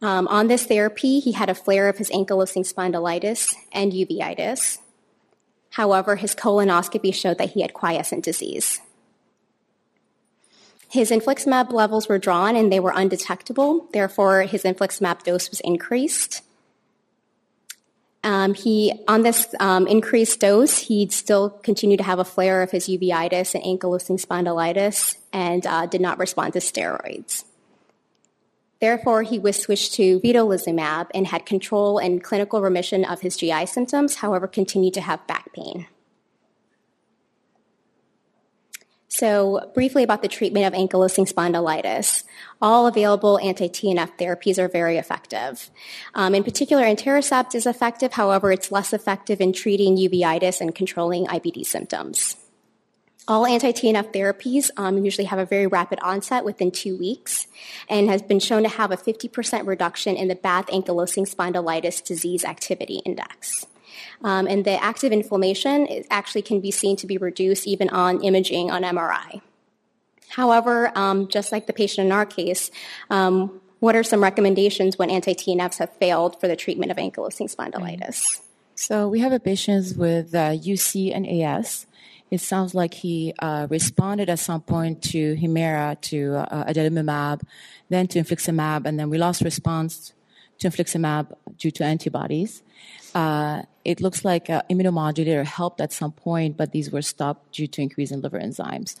Um, 0.00 0.26
on 0.28 0.48
this 0.48 0.64
therapy, 0.64 1.20
he 1.20 1.32
had 1.32 1.50
a 1.50 1.54
flare 1.54 1.90
of 1.90 1.98
his 1.98 2.10
ankylosing 2.10 2.64
spondylitis 2.64 3.54
and 3.70 3.92
uveitis. 3.92 4.78
However, 5.72 6.16
his 6.16 6.34
colonoscopy 6.34 7.14
showed 7.14 7.36
that 7.36 7.50
he 7.50 7.60
had 7.60 7.74
quiescent 7.74 8.24
disease. 8.24 8.80
His 10.88 11.10
infliximab 11.10 11.72
levels 11.72 12.08
were 12.08 12.18
drawn 12.18 12.56
and 12.56 12.72
they 12.72 12.80
were 12.80 12.92
undetectable. 12.94 13.88
Therefore, 13.92 14.42
his 14.42 14.62
infliximab 14.62 15.22
dose 15.22 15.50
was 15.50 15.60
increased. 15.60 16.42
Um, 18.24 18.54
he, 18.54 18.92
on 19.06 19.22
this 19.22 19.54
um, 19.60 19.86
increased 19.86 20.40
dose, 20.40 20.78
he'd 20.78 21.12
still 21.12 21.50
continue 21.50 21.98
to 21.98 22.02
have 22.02 22.18
a 22.18 22.24
flare 22.24 22.62
of 22.62 22.70
his 22.70 22.88
uveitis 22.88 23.54
and 23.54 23.62
ankylosing 23.62 24.18
spondylitis 24.18 25.16
and 25.30 25.66
uh, 25.66 25.84
did 25.84 26.00
not 26.00 26.18
respond 26.18 26.54
to 26.54 26.58
steroids. 26.58 27.44
Therefore, 28.80 29.22
he 29.22 29.38
was 29.38 29.60
switched 29.60 29.94
to 29.94 30.20
vedolizumab 30.20 31.08
and 31.14 31.26
had 31.26 31.44
control 31.46 31.98
and 31.98 32.24
clinical 32.24 32.62
remission 32.62 33.04
of 33.04 33.20
his 33.20 33.36
GI 33.36 33.66
symptoms, 33.66 34.16
however, 34.16 34.48
continued 34.48 34.94
to 34.94 35.00
have 35.02 35.26
back 35.26 35.52
pain. 35.52 35.86
So, 39.16 39.70
briefly 39.74 40.02
about 40.02 40.22
the 40.22 40.28
treatment 40.28 40.66
of 40.66 40.72
ankylosing 40.72 41.32
spondylitis. 41.32 42.24
All 42.60 42.88
available 42.88 43.38
anti 43.38 43.68
TNF 43.68 44.18
therapies 44.18 44.58
are 44.58 44.66
very 44.66 44.96
effective. 44.96 45.70
Um, 46.16 46.34
in 46.34 46.42
particular, 46.42 46.82
etanercept 46.82 47.54
is 47.54 47.64
effective, 47.64 48.14
however, 48.14 48.50
it's 48.50 48.72
less 48.72 48.92
effective 48.92 49.40
in 49.40 49.52
treating 49.52 49.96
uveitis 49.96 50.60
and 50.60 50.74
controlling 50.74 51.26
IBD 51.26 51.64
symptoms. 51.64 52.36
All 53.28 53.46
anti 53.46 53.70
TNF 53.70 54.12
therapies 54.12 54.72
um, 54.76 55.04
usually 55.04 55.26
have 55.26 55.38
a 55.38 55.46
very 55.46 55.68
rapid 55.68 56.00
onset 56.02 56.44
within 56.44 56.72
two 56.72 56.98
weeks 56.98 57.46
and 57.88 58.08
has 58.08 58.20
been 58.20 58.40
shown 58.40 58.64
to 58.64 58.68
have 58.68 58.90
a 58.90 58.96
50% 58.96 59.68
reduction 59.68 60.16
in 60.16 60.26
the 60.26 60.34
BATH 60.34 60.66
ankylosing 60.66 61.32
spondylitis 61.32 62.04
disease 62.04 62.44
activity 62.44 63.00
index. 63.04 63.64
Um, 64.22 64.46
and 64.46 64.64
the 64.64 64.82
active 64.82 65.12
inflammation 65.12 66.04
actually 66.10 66.42
can 66.42 66.60
be 66.60 66.70
seen 66.70 66.96
to 66.96 67.06
be 67.06 67.18
reduced 67.18 67.66
even 67.66 67.88
on 67.90 68.22
imaging 68.22 68.70
on 68.70 68.82
MRI. 68.82 69.40
However, 70.30 70.90
um, 70.96 71.28
just 71.28 71.52
like 71.52 71.66
the 71.66 71.72
patient 71.72 72.06
in 72.06 72.12
our 72.12 72.26
case, 72.26 72.70
um, 73.10 73.60
what 73.78 73.94
are 73.94 74.02
some 74.02 74.22
recommendations 74.22 74.98
when 74.98 75.10
anti-TNFs 75.10 75.78
have 75.78 75.92
failed 75.96 76.40
for 76.40 76.48
the 76.48 76.56
treatment 76.56 76.90
of 76.90 76.96
ankylosing 76.96 77.54
spondylitis? 77.54 78.40
So 78.74 79.08
we 79.08 79.20
have 79.20 79.32
a 79.32 79.38
patient 79.38 79.96
with 79.96 80.34
uh, 80.34 80.50
UC 80.50 81.14
and 81.14 81.26
AS. 81.26 81.86
It 82.30 82.40
sounds 82.40 82.74
like 82.74 82.94
he 82.94 83.32
uh, 83.38 83.68
responded 83.70 84.28
at 84.28 84.40
some 84.40 84.62
point 84.62 85.02
to 85.12 85.36
Humira, 85.36 86.00
to 86.00 86.36
uh, 86.36 86.64
adalimumab, 86.64 87.42
then 87.90 88.08
to 88.08 88.18
infliximab, 88.18 88.86
and 88.86 88.98
then 88.98 89.10
we 89.10 89.18
lost 89.18 89.42
response 89.42 90.14
infliximab 90.64 91.32
due 91.56 91.70
to 91.70 91.84
antibodies. 91.84 92.62
Uh, 93.14 93.62
it 93.84 94.00
looks 94.00 94.24
like 94.24 94.50
uh, 94.50 94.62
immunomodulator 94.70 95.44
helped 95.44 95.80
at 95.80 95.92
some 95.92 96.12
point, 96.12 96.56
but 96.56 96.72
these 96.72 96.90
were 96.90 97.02
stopped 97.02 97.52
due 97.52 97.66
to 97.68 97.82
increase 97.82 98.10
in 98.10 98.20
liver 98.20 98.40
enzymes. 98.40 98.96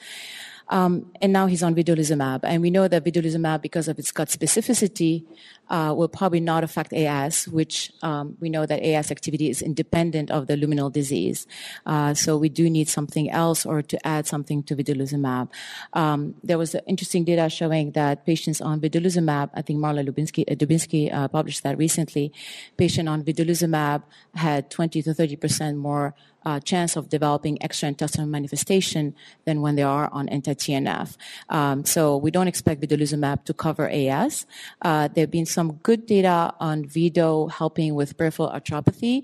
Um, 0.68 1.12
and 1.20 1.32
now 1.32 1.46
he's 1.46 1.62
on 1.62 1.74
vedolizumab. 1.74 2.40
And 2.44 2.62
we 2.62 2.70
know 2.70 2.88
that 2.88 3.04
vedolizumab, 3.04 3.60
because 3.60 3.88
of 3.88 3.98
its 3.98 4.12
gut 4.12 4.28
specificity, 4.28 5.24
will 5.70 6.08
probably 6.08 6.40
not 6.40 6.64
affect 6.64 6.92
AS, 6.92 7.48
which 7.48 7.92
um, 8.02 8.36
we 8.40 8.48
know 8.50 8.66
that 8.66 8.82
AS 8.82 9.10
activity 9.10 9.50
is 9.50 9.62
independent 9.62 10.30
of 10.30 10.46
the 10.46 10.54
luminal 10.56 10.92
disease. 10.92 11.46
Uh, 11.86 12.14
so 12.14 12.36
we 12.36 12.48
do 12.48 12.68
need 12.70 12.88
something 12.88 13.30
else 13.30 13.66
or 13.66 13.82
to 13.82 14.06
add 14.06 14.26
something 14.26 14.62
to 14.62 14.76
vedolizumab. 14.76 15.48
Um, 15.92 16.34
there 16.42 16.58
was 16.58 16.76
interesting 16.86 17.24
data 17.24 17.48
showing 17.48 17.92
that 17.92 18.26
patients 18.26 18.60
on 18.60 18.80
vedolizumab, 18.80 19.50
I 19.54 19.62
think 19.62 19.78
Marla 19.78 20.06
Lubinsky, 20.06 20.44
uh, 20.50 20.54
Dubinsky 20.54 21.12
uh, 21.12 21.28
published 21.28 21.62
that 21.62 21.78
recently, 21.78 22.32
patient 22.76 23.08
on 23.08 23.22
vedolizumab 23.22 24.02
had 24.34 24.70
20 24.70 25.02
to 25.02 25.14
30 25.14 25.36
percent 25.36 25.78
more 25.78 26.14
uh, 26.44 26.60
chance 26.60 26.96
of 26.96 27.08
developing 27.08 27.58
extraintestinal 27.58 28.28
manifestation 28.28 29.14
than 29.44 29.60
when 29.60 29.76
they 29.76 29.82
are 29.82 30.08
on 30.12 30.28
anti-TNF. 30.28 31.16
Um, 31.48 31.84
so 31.84 32.16
we 32.16 32.30
don't 32.30 32.48
expect 32.48 32.82
vedolizumab 32.82 33.44
to 33.44 33.54
cover 33.54 33.88
AS. 33.88 34.46
Uh, 34.82 35.08
there 35.08 35.22
have 35.22 35.30
been 35.30 35.46
some 35.54 35.78
good 35.82 36.06
data 36.06 36.52
on 36.58 36.84
Vedo 36.84 37.50
helping 37.50 37.94
with 37.94 38.18
peripheral 38.18 38.50
arthropathy, 38.50 39.22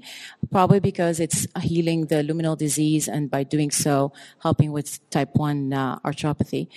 probably 0.50 0.78
because 0.80 1.18
it's 1.18 1.46
healing 1.60 2.06
the 2.06 2.22
luminal 2.22 2.56
disease 2.56 3.08
and 3.08 3.30
by 3.30 3.42
doing 3.42 3.70
so 3.70 4.12
helping 4.38 4.70
with 4.70 4.98
type 5.10 5.34
1 5.34 5.72
uh, 5.72 5.98
arthropathy. 6.00 6.68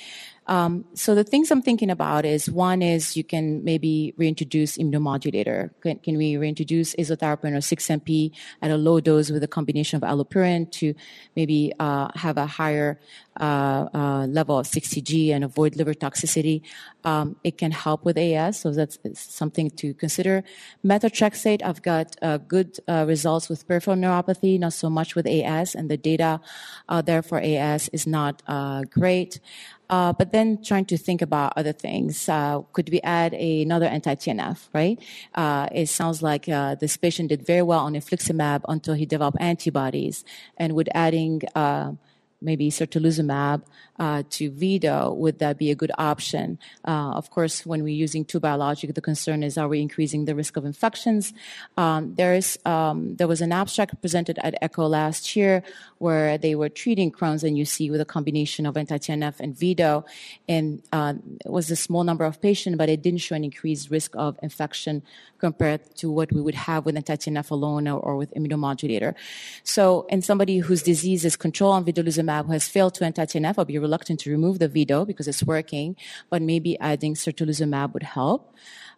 Um, 0.47 0.85
so 0.93 1.15
the 1.15 1.23
things 1.23 1.51
I'm 1.51 1.61
thinking 1.61 1.89
about 1.89 2.25
is 2.25 2.49
one 2.49 2.81
is 2.81 3.15
you 3.15 3.23
can 3.23 3.63
maybe 3.63 4.13
reintroduce 4.17 4.77
immunomodulator. 4.77 5.69
Can, 5.81 5.99
can 5.99 6.17
we 6.17 6.37
reintroduce 6.37 6.95
azathioprine 6.95 7.53
or 7.53 7.63
6-MP 7.63 8.31
at 8.61 8.71
a 8.71 8.77
low 8.77 8.99
dose 8.99 9.29
with 9.31 9.43
a 9.43 9.47
combination 9.47 10.01
of 10.01 10.09
allopurinol 10.09 10.69
to 10.71 10.93
maybe 11.35 11.71
uh, 11.79 12.09
have 12.15 12.37
a 12.37 12.45
higher 12.45 12.99
uh, 13.39 13.87
uh, 13.93 14.27
level 14.27 14.59
of 14.59 14.67
6TG 14.67 15.29
and 15.29 15.43
avoid 15.43 15.75
liver 15.75 15.93
toxicity? 15.93 16.61
Um, 17.05 17.37
it 17.43 17.57
can 17.57 17.71
help 17.71 18.05
with 18.05 18.17
AS, 18.17 18.59
so 18.59 18.71
that's 18.71 18.99
something 19.15 19.69
to 19.71 19.93
consider. 19.93 20.43
Methotrexate, 20.85 21.61
I've 21.63 21.81
got 21.81 22.15
uh, 22.21 22.37
good 22.37 22.79
uh, 22.87 23.05
results 23.07 23.49
with 23.49 23.67
peripheral 23.67 23.97
neuropathy, 23.97 24.59
not 24.59 24.73
so 24.73 24.89
much 24.89 25.15
with 25.15 25.27
AS, 25.27 25.75
and 25.75 25.89
the 25.89 25.97
data 25.97 26.39
there 27.03 27.21
for 27.21 27.39
AS 27.39 27.89
is 27.89 28.05
not 28.05 28.41
uh, 28.47 28.83
great. 28.83 29.39
Uh, 29.89 30.13
but 30.13 30.31
then 30.31 30.63
trying 30.63 30.85
to 30.85 30.97
think 30.97 31.21
about 31.21 31.53
other 31.55 31.73
things. 31.73 32.27
Uh, 32.27 32.61
could 32.71 32.89
we 32.89 33.01
add 33.01 33.33
a, 33.33 33.61
another 33.61 33.85
anti-TNF, 33.85 34.69
right? 34.73 34.99
Uh, 35.35 35.67
it 35.71 35.87
sounds 35.87 36.23
like 36.23 36.47
uh, 36.49 36.75
this 36.75 36.97
patient 36.97 37.29
did 37.29 37.45
very 37.45 37.61
well 37.61 37.79
on 37.79 37.93
infliximab 37.93 38.61
until 38.67 38.93
he 38.93 39.05
developed 39.05 39.37
antibodies. 39.39 40.23
And 40.57 40.73
with 40.73 40.87
adding 40.93 41.41
uh, 41.53 41.93
maybe 42.43 42.69
certolizumab 42.69 43.63
uh, 43.99 44.23
to 44.29 44.51
Vedo, 44.51 45.15
would 45.15 45.39
that 45.39 45.57
be 45.57 45.71
a 45.71 45.75
good 45.75 45.91
option? 45.97 46.59
Uh, 46.85 47.11
of 47.11 47.29
course, 47.29 47.65
when 47.65 47.83
we're 47.83 47.95
using 47.95 48.25
two 48.25 48.39
biologic, 48.39 48.93
the 48.95 49.01
concern 49.01 49.43
is 49.43 49.57
are 49.57 49.67
we 49.67 49.81
increasing 49.81 50.25
the 50.25 50.35
risk 50.35 50.57
of 50.57 50.65
infections? 50.65 51.33
Um, 51.77 52.15
there 52.15 52.33
is 52.33 52.59
um, 52.65 53.15
there 53.15 53.27
was 53.27 53.41
an 53.41 53.51
abstract 53.51 53.99
presented 54.01 54.39
at 54.43 54.59
ECCO 54.61 54.89
last 54.89 55.35
year 55.35 55.63
where 55.99 56.37
they 56.37 56.55
were 56.55 56.69
treating 56.69 57.11
Crohn's 57.11 57.43
and 57.43 57.55
UC 57.55 57.91
with 57.91 58.01
a 58.01 58.05
combination 58.05 58.65
of 58.65 58.75
anti-TNF 58.75 59.39
and 59.39 59.55
Vedo, 59.55 60.03
and 60.49 60.81
uh, 60.91 61.13
it 61.45 61.51
was 61.51 61.71
a 61.71 61.75
small 61.75 62.03
number 62.03 62.25
of 62.25 62.41
patients, 62.41 62.77
but 62.77 62.89
it 62.89 63.01
didn't 63.01 63.21
show 63.21 63.35
an 63.35 63.43
increased 63.43 63.89
risk 63.89 64.11
of 64.15 64.37
infection 64.41 65.03
compared 65.37 65.81
to 65.97 66.09
what 66.09 66.31
we 66.31 66.41
would 66.41 66.55
have 66.55 66.85
with 66.85 66.95
anti-TNF 66.95 67.51
alone 67.51 67.87
or, 67.87 67.99
or 67.99 68.15
with 68.15 68.33
immunomodulator. 68.33 69.13
So, 69.63 70.07
in 70.09 70.21
somebody 70.21 70.57
whose 70.59 70.81
disease 70.81 71.25
is 71.25 71.35
controlled 71.35 71.75
on 71.75 71.85
vedolizumab 71.85 72.32
who 72.41 72.53
has 72.53 72.67
failed 72.67 72.95
to 72.95 73.05
anti-TNF, 73.05 73.55
I'll 73.57 73.65
be 73.65 73.77
reluctant 73.77 74.19
to 74.21 74.31
remove 74.31 74.59
the 74.59 74.69
Vedo 74.69 75.05
because 75.05 75.27
it's 75.27 75.43
working, 75.43 75.95
but 76.29 76.41
maybe 76.41 76.79
adding 76.79 77.13
certolizumab 77.13 77.93
would 77.93 78.03
help. 78.03 78.55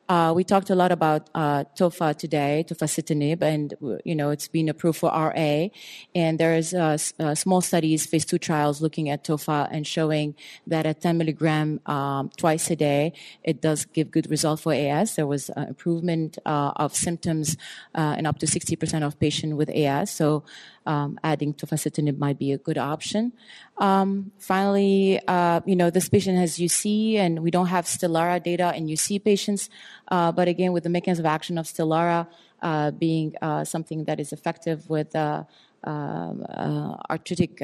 Uh, 0.08 0.32
we 0.36 0.44
talked 0.44 0.70
a 0.70 0.76
lot 0.76 0.92
about 0.92 1.30
uh, 1.34 1.64
tofa 1.76 2.14
today, 2.14 2.64
tofacitinib, 2.68 3.42
and 3.42 3.74
you 4.06 4.14
know 4.14 4.30
it's 4.30 4.48
been 4.48 4.70
approved 4.70 5.00
for 5.00 5.10
RA. 5.10 5.68
And 6.14 6.40
there's 6.40 6.76
uh, 6.76 6.98
uh, 7.20 7.34
small 7.34 7.62
studies, 7.62 8.06
phase 8.06 8.24
two 8.24 8.38
trials, 8.38 8.82
looking 8.82 9.10
at 9.10 9.24
tofa 9.24 9.68
and 9.72 9.86
showing 9.88 10.36
that 10.68 10.86
at 10.86 11.02
10 11.02 11.18
milligram 11.18 11.80
um, 11.88 12.30
twice 12.38 12.70
a 12.70 12.76
day, 12.76 13.14
it 13.44 13.62
does 13.62 13.86
give 13.86 14.12
good 14.12 14.30
result 14.30 14.60
for 14.60 14.74
AS. 14.74 15.16
There 15.16 15.26
was 15.26 15.50
uh, 15.50 15.66
improvement 15.70 16.38
uh, 16.46 16.74
of 16.76 16.96
symptoms 16.96 17.58
in 17.96 18.26
up 18.26 18.38
to 18.40 18.46
60% 18.46 19.04
of 19.06 19.20
patients 19.20 19.56
with 19.56 19.70
AS. 19.70 20.12
So 20.12 20.44
um, 20.86 21.20
adding 21.24 21.54
tofacitinib 21.54 22.18
might 22.18 22.38
be 22.38 22.52
a 22.52 22.58
good 22.58 22.78
option. 22.78 23.34
Um, 23.78 24.32
finally, 24.38 25.20
uh, 25.28 25.62
you 25.66 25.76
know, 25.76 25.90
this 25.90 26.10
patient 26.10 26.38
has 26.38 26.58
UC, 26.58 27.16
and 27.16 27.40
we 27.40 27.52
don't 27.52 27.68
have 27.68 27.86
Stelara 27.86 28.42
data 28.42 28.74
in 28.76 28.88
UC 28.88 29.24
patients. 29.24 29.70
Uh, 30.08 30.32
but 30.32 30.48
again, 30.48 30.74
with 30.74 30.84
the 30.84 30.90
mechanism 30.90 31.26
of 31.26 31.30
action 31.32 31.58
of 31.58 31.66
Stelara 31.66 32.28
uh, 32.62 32.92
being 32.92 33.36
uh, 33.42 33.64
something 33.64 34.06
that 34.06 34.20
is 34.20 34.32
effective 34.32 34.90
with 34.90 35.16
uh, 35.16 35.44
um, 35.84 36.46
uh, 36.50 36.96
arthritic 37.10 37.58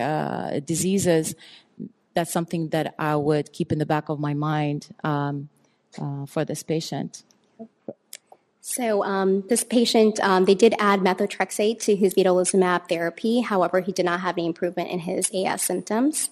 diseases, 0.66 1.36
that's 2.14 2.32
something 2.32 2.70
that 2.70 2.94
I 3.00 3.16
would 3.16 3.54
keep 3.54 3.72
in 3.72 3.80
the 3.80 3.86
back 3.86 4.10
of 4.10 4.20
my 4.20 4.34
mind 4.34 4.90
um, 5.04 5.50
for 6.28 6.44
this 6.46 6.62
patient. 6.64 7.24
So 8.64 9.04
um, 9.04 9.42
this 9.50 9.64
patient, 9.64 10.20
um, 10.20 10.46
they 10.46 10.54
did 10.54 10.76
add 10.78 11.00
methotrexate 11.00 11.80
to 11.82 11.96
his 11.96 12.14
vedolizumab 12.14 12.88
therapy. 12.88 13.42
However, 13.42 13.80
he 13.80 13.92
did 13.92 14.06
not 14.06 14.20
have 14.20 14.38
any 14.38 14.46
improvement 14.46 14.92
in 14.92 15.00
his 15.00 15.32
AS 15.34 15.64
symptoms. 15.64 16.30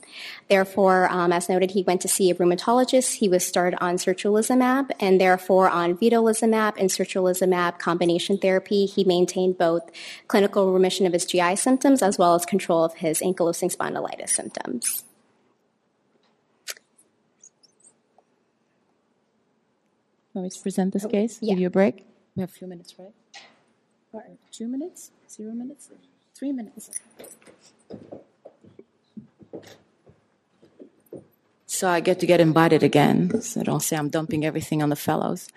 Therefore, 0.47 1.11
um, 1.11 1.33
as 1.33 1.49
noted, 1.49 1.71
he 1.71 1.81
went 1.81 2.01
to 2.01 2.07
see 2.07 2.29
a 2.29 2.35
rheumatologist. 2.35 3.15
He 3.15 3.27
was 3.27 3.43
started 3.43 3.83
on 3.83 3.95
certolizumab, 3.95 4.91
and 4.99 5.19
therefore 5.19 5.71
on 5.71 5.97
vedolizumab 5.97 6.75
and 6.77 6.91
certolizumab 6.91 7.79
combination 7.79 8.37
therapy, 8.37 8.85
he 8.85 9.03
maintained 9.03 9.57
both 9.57 9.89
clinical 10.27 10.71
remission 10.71 11.07
of 11.07 11.13
his 11.13 11.25
GI 11.25 11.55
symptoms 11.55 12.03
as 12.03 12.19
well 12.19 12.35
as 12.35 12.45
control 12.45 12.83
of 12.83 12.93
his 12.93 13.21
ankylosing 13.21 13.75
spondylitis 13.75 14.29
symptoms. 14.29 15.03
Want 20.35 20.43
me 20.43 20.49
to 20.51 20.61
present 20.61 20.93
this 20.93 21.07
case? 21.07 21.39
Yeah. 21.41 21.55
Give 21.55 21.61
you 21.61 21.67
a 21.67 21.71
break? 21.71 22.05
We 22.39 22.43
have 22.43 22.51
a 22.51 22.53
few 22.53 22.67
minutes, 22.69 22.95
right? 24.13 24.23
Two 24.49 24.69
minutes? 24.69 25.11
Zero 25.29 25.51
minutes? 25.51 25.89
Three 26.33 26.53
minutes. 26.53 26.89
So 31.79 31.87
I 31.87 32.01
get 32.01 32.19
to 32.19 32.25
get 32.25 32.41
invited 32.41 32.83
again. 32.83 33.39
So 33.41 33.63
don't 33.63 33.79
say 33.79 33.95
I'm 33.95 34.09
dumping 34.09 34.43
everything 34.43 34.83
on 34.83 34.89
the 34.89 34.97
fellows. 34.97 35.47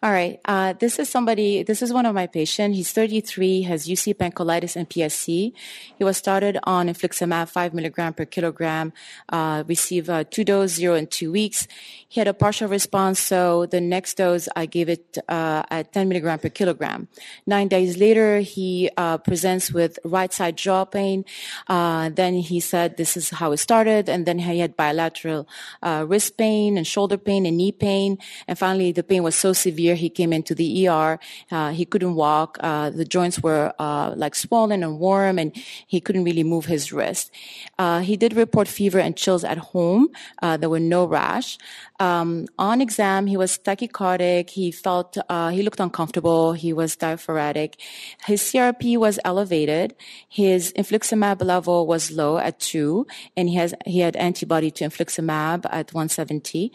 All 0.00 0.12
right. 0.12 0.38
Uh, 0.44 0.74
this 0.74 1.00
is 1.00 1.08
somebody, 1.08 1.64
this 1.64 1.82
is 1.82 1.92
one 1.92 2.06
of 2.06 2.14
my 2.14 2.28
patients. 2.28 2.76
He's 2.76 2.92
33, 2.92 3.62
has 3.62 3.88
UC 3.88 4.14
pancolitis 4.14 4.76
and 4.76 4.88
PSC. 4.88 5.52
He 5.98 6.04
was 6.04 6.16
started 6.16 6.56
on 6.62 6.86
infliximab 6.86 7.48
5 7.48 7.74
milligram 7.74 8.14
per 8.14 8.24
kilogram, 8.26 8.92
uh, 9.30 9.64
received 9.66 10.08
uh, 10.08 10.22
two 10.22 10.44
doses, 10.44 10.76
zero 10.76 10.94
and 10.94 11.10
two 11.10 11.32
weeks. 11.32 11.66
He 12.08 12.20
had 12.20 12.28
a 12.28 12.34
partial 12.34 12.68
response. 12.68 13.18
So 13.18 13.66
the 13.66 13.80
next 13.80 14.18
dose, 14.18 14.48
I 14.54 14.66
gave 14.66 14.88
it 14.88 15.18
uh, 15.28 15.64
at 15.68 15.92
10 15.92 16.08
milligram 16.08 16.38
per 16.38 16.50
kilogram. 16.50 17.08
Nine 17.44 17.66
days 17.66 17.98
later, 17.98 18.38
he 18.38 18.88
uh, 18.96 19.18
presents 19.18 19.72
with 19.72 19.98
right 20.04 20.32
side 20.32 20.56
jaw 20.56 20.84
pain. 20.84 21.24
Uh, 21.66 22.08
then 22.10 22.34
he 22.34 22.60
said 22.60 22.98
this 22.98 23.16
is 23.16 23.30
how 23.30 23.50
it 23.50 23.56
started. 23.56 24.08
And 24.08 24.26
then 24.26 24.38
he 24.38 24.60
had 24.60 24.76
bilateral 24.76 25.48
uh, 25.82 26.04
wrist 26.08 26.36
pain 26.36 26.76
and 26.76 26.86
shoulder 26.86 27.16
pain 27.16 27.46
and 27.46 27.56
knee 27.56 27.72
pain. 27.72 28.18
And 28.46 28.58
finally, 28.58 28.92
the 28.92 29.02
pain 29.02 29.22
was 29.22 29.34
so 29.34 29.52
severe, 29.52 29.94
he 29.94 30.10
came 30.10 30.32
into 30.32 30.54
the 30.54 30.88
ER. 30.88 31.18
Uh, 31.50 31.70
he 31.70 31.84
couldn't 31.84 32.14
walk. 32.14 32.58
Uh, 32.60 32.90
the 32.90 33.04
joints 33.04 33.42
were 33.42 33.72
uh, 33.78 34.14
like 34.16 34.34
swollen 34.34 34.82
and 34.82 34.98
warm, 34.98 35.38
and 35.38 35.56
he 35.86 36.00
couldn't 36.00 36.24
really 36.24 36.44
move 36.44 36.66
his 36.66 36.92
wrist. 36.92 37.30
Uh, 37.78 38.00
he 38.00 38.16
did 38.16 38.34
report 38.34 38.68
fever 38.68 38.98
and 38.98 39.16
chills 39.16 39.44
at 39.44 39.58
home. 39.58 40.08
Uh, 40.42 40.56
there 40.56 40.70
were 40.70 40.80
no 40.80 41.04
rash. 41.04 41.58
Um, 42.00 42.46
on 42.58 42.80
exam, 42.80 43.26
he 43.28 43.36
was 43.36 43.58
tachycardic. 43.58 44.50
He 44.50 44.72
felt, 44.72 45.16
uh, 45.28 45.50
he 45.50 45.62
looked 45.62 45.78
uncomfortable. 45.78 46.52
He 46.52 46.72
was 46.72 46.96
diaphoretic. 46.96 47.80
His 48.26 48.42
CRP 48.42 48.96
was 48.98 49.20
elevated. 49.24 49.94
His 50.28 50.72
infliximab 50.72 51.44
level 51.44 51.86
was 51.86 52.10
low 52.10 52.38
at 52.38 52.58
two, 52.58 53.06
and 53.36 53.48
he 53.48 53.54
has, 53.54 53.72
he 53.86 54.00
had 54.00 54.16
antibody 54.16 54.72
to 54.72 54.84
infliximab 54.84 55.61
at 55.70 55.92
170. 55.92 56.72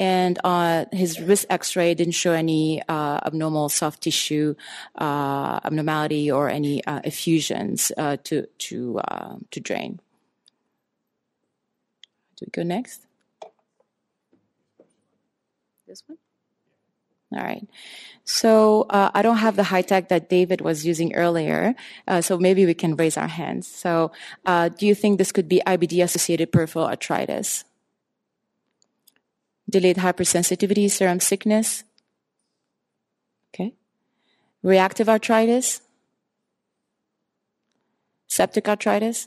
And, 0.00 0.38
uh, 0.44 0.86
his 0.92 1.20
wrist 1.20 1.46
x-ray 1.50 1.94
didn't 1.94 2.14
show 2.14 2.32
any, 2.32 2.82
uh, 2.88 3.20
abnormal 3.24 3.68
soft 3.68 4.02
tissue, 4.02 4.54
uh, 4.96 5.60
abnormality 5.64 6.30
or 6.30 6.48
any, 6.48 6.84
uh, 6.84 7.00
effusions, 7.04 7.92
uh, 7.96 8.16
to, 8.24 8.46
to, 8.58 9.00
to 9.50 9.60
drain. 9.60 10.00
Do 12.36 12.46
we 12.46 12.50
go 12.50 12.62
next? 12.62 13.06
This 15.86 16.02
one? 16.06 16.18
All 17.34 17.42
right. 17.42 17.66
So 18.24 18.86
uh, 18.90 19.10
I 19.12 19.22
don't 19.22 19.38
have 19.38 19.56
the 19.56 19.64
high 19.64 19.82
tech 19.82 20.08
that 20.08 20.28
David 20.28 20.60
was 20.60 20.86
using 20.86 21.14
earlier. 21.14 21.74
Uh, 22.06 22.20
so 22.20 22.38
maybe 22.38 22.64
we 22.64 22.74
can 22.74 22.94
raise 22.96 23.16
our 23.16 23.28
hands. 23.28 23.66
So 23.66 24.12
uh, 24.46 24.68
do 24.68 24.86
you 24.86 24.94
think 24.94 25.18
this 25.18 25.32
could 25.32 25.48
be 25.48 25.60
IBD 25.66 26.02
associated 26.02 26.52
peripheral 26.52 26.86
arthritis? 26.86 27.64
Delayed 29.74 29.96
hypersensitivity, 29.96 30.88
serum 30.88 31.18
sickness? 31.18 31.82
Okay. 33.52 33.74
Reactive 34.62 35.08
arthritis? 35.08 35.80
Septic 38.28 38.68
arthritis? 38.68 39.26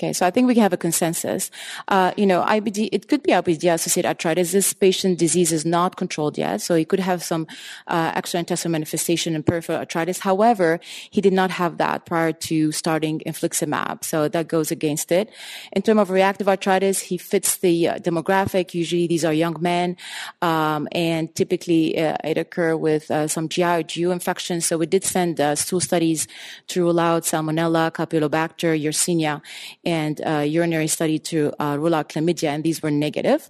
Okay, 0.00 0.14
so 0.14 0.24
I 0.24 0.30
think 0.30 0.48
we 0.48 0.54
have 0.54 0.72
a 0.72 0.78
consensus. 0.78 1.50
Uh, 1.88 2.12
you 2.16 2.24
know, 2.24 2.42
IBD, 2.42 2.88
it 2.90 3.06
could 3.06 3.22
be 3.22 3.32
IBD-associated 3.32 4.08
arthritis. 4.08 4.50
This 4.50 4.72
patient 4.72 5.18
disease 5.18 5.52
is 5.52 5.66
not 5.66 5.96
controlled 5.96 6.38
yet, 6.38 6.62
so 6.62 6.74
he 6.74 6.86
could 6.86 7.00
have 7.00 7.22
some 7.22 7.46
uh, 7.86 8.10
extraintestinal 8.12 8.70
manifestation 8.70 9.34
in 9.34 9.42
peripheral 9.42 9.76
arthritis. 9.76 10.20
However, 10.20 10.80
he 11.10 11.20
did 11.20 11.34
not 11.34 11.50
have 11.50 11.76
that 11.76 12.06
prior 12.06 12.32
to 12.48 12.72
starting 12.72 13.20
infliximab, 13.26 14.02
so 14.02 14.26
that 14.26 14.48
goes 14.48 14.70
against 14.70 15.12
it. 15.12 15.28
In 15.72 15.82
terms 15.82 16.00
of 16.00 16.08
reactive 16.08 16.48
arthritis, 16.48 17.00
he 17.00 17.18
fits 17.18 17.58
the 17.58 17.88
uh, 17.88 17.98
demographic. 17.98 18.72
Usually, 18.72 19.06
these 19.06 19.26
are 19.26 19.34
young 19.34 19.58
men, 19.60 19.98
um, 20.40 20.88
and 20.92 21.34
typically 21.34 21.98
uh, 21.98 22.16
it 22.24 22.38
occur 22.38 22.74
with 22.74 23.10
uh, 23.10 23.28
some 23.28 23.50
GI 23.50 23.64
or 23.64 23.82
GU 23.82 24.12
infections. 24.12 24.64
So 24.64 24.78
we 24.78 24.86
did 24.86 25.04
send 25.04 25.42
uh, 25.42 25.56
stool 25.56 25.80
studies 25.80 26.26
to 26.68 26.80
rule 26.84 27.00
out 27.00 27.24
Salmonella, 27.24 27.92
Campylobacter, 27.92 28.72
Yersinia 28.82 29.42
and 29.90 30.14
uh, 30.24 30.44
urinary 30.60 30.86
study 30.86 31.18
to 31.18 31.38
uh, 31.58 31.76
rule 31.82 31.94
out 31.98 32.06
chlamydia, 32.10 32.50
and 32.54 32.62
these 32.62 32.80
were 32.82 32.94
negative. 33.06 33.40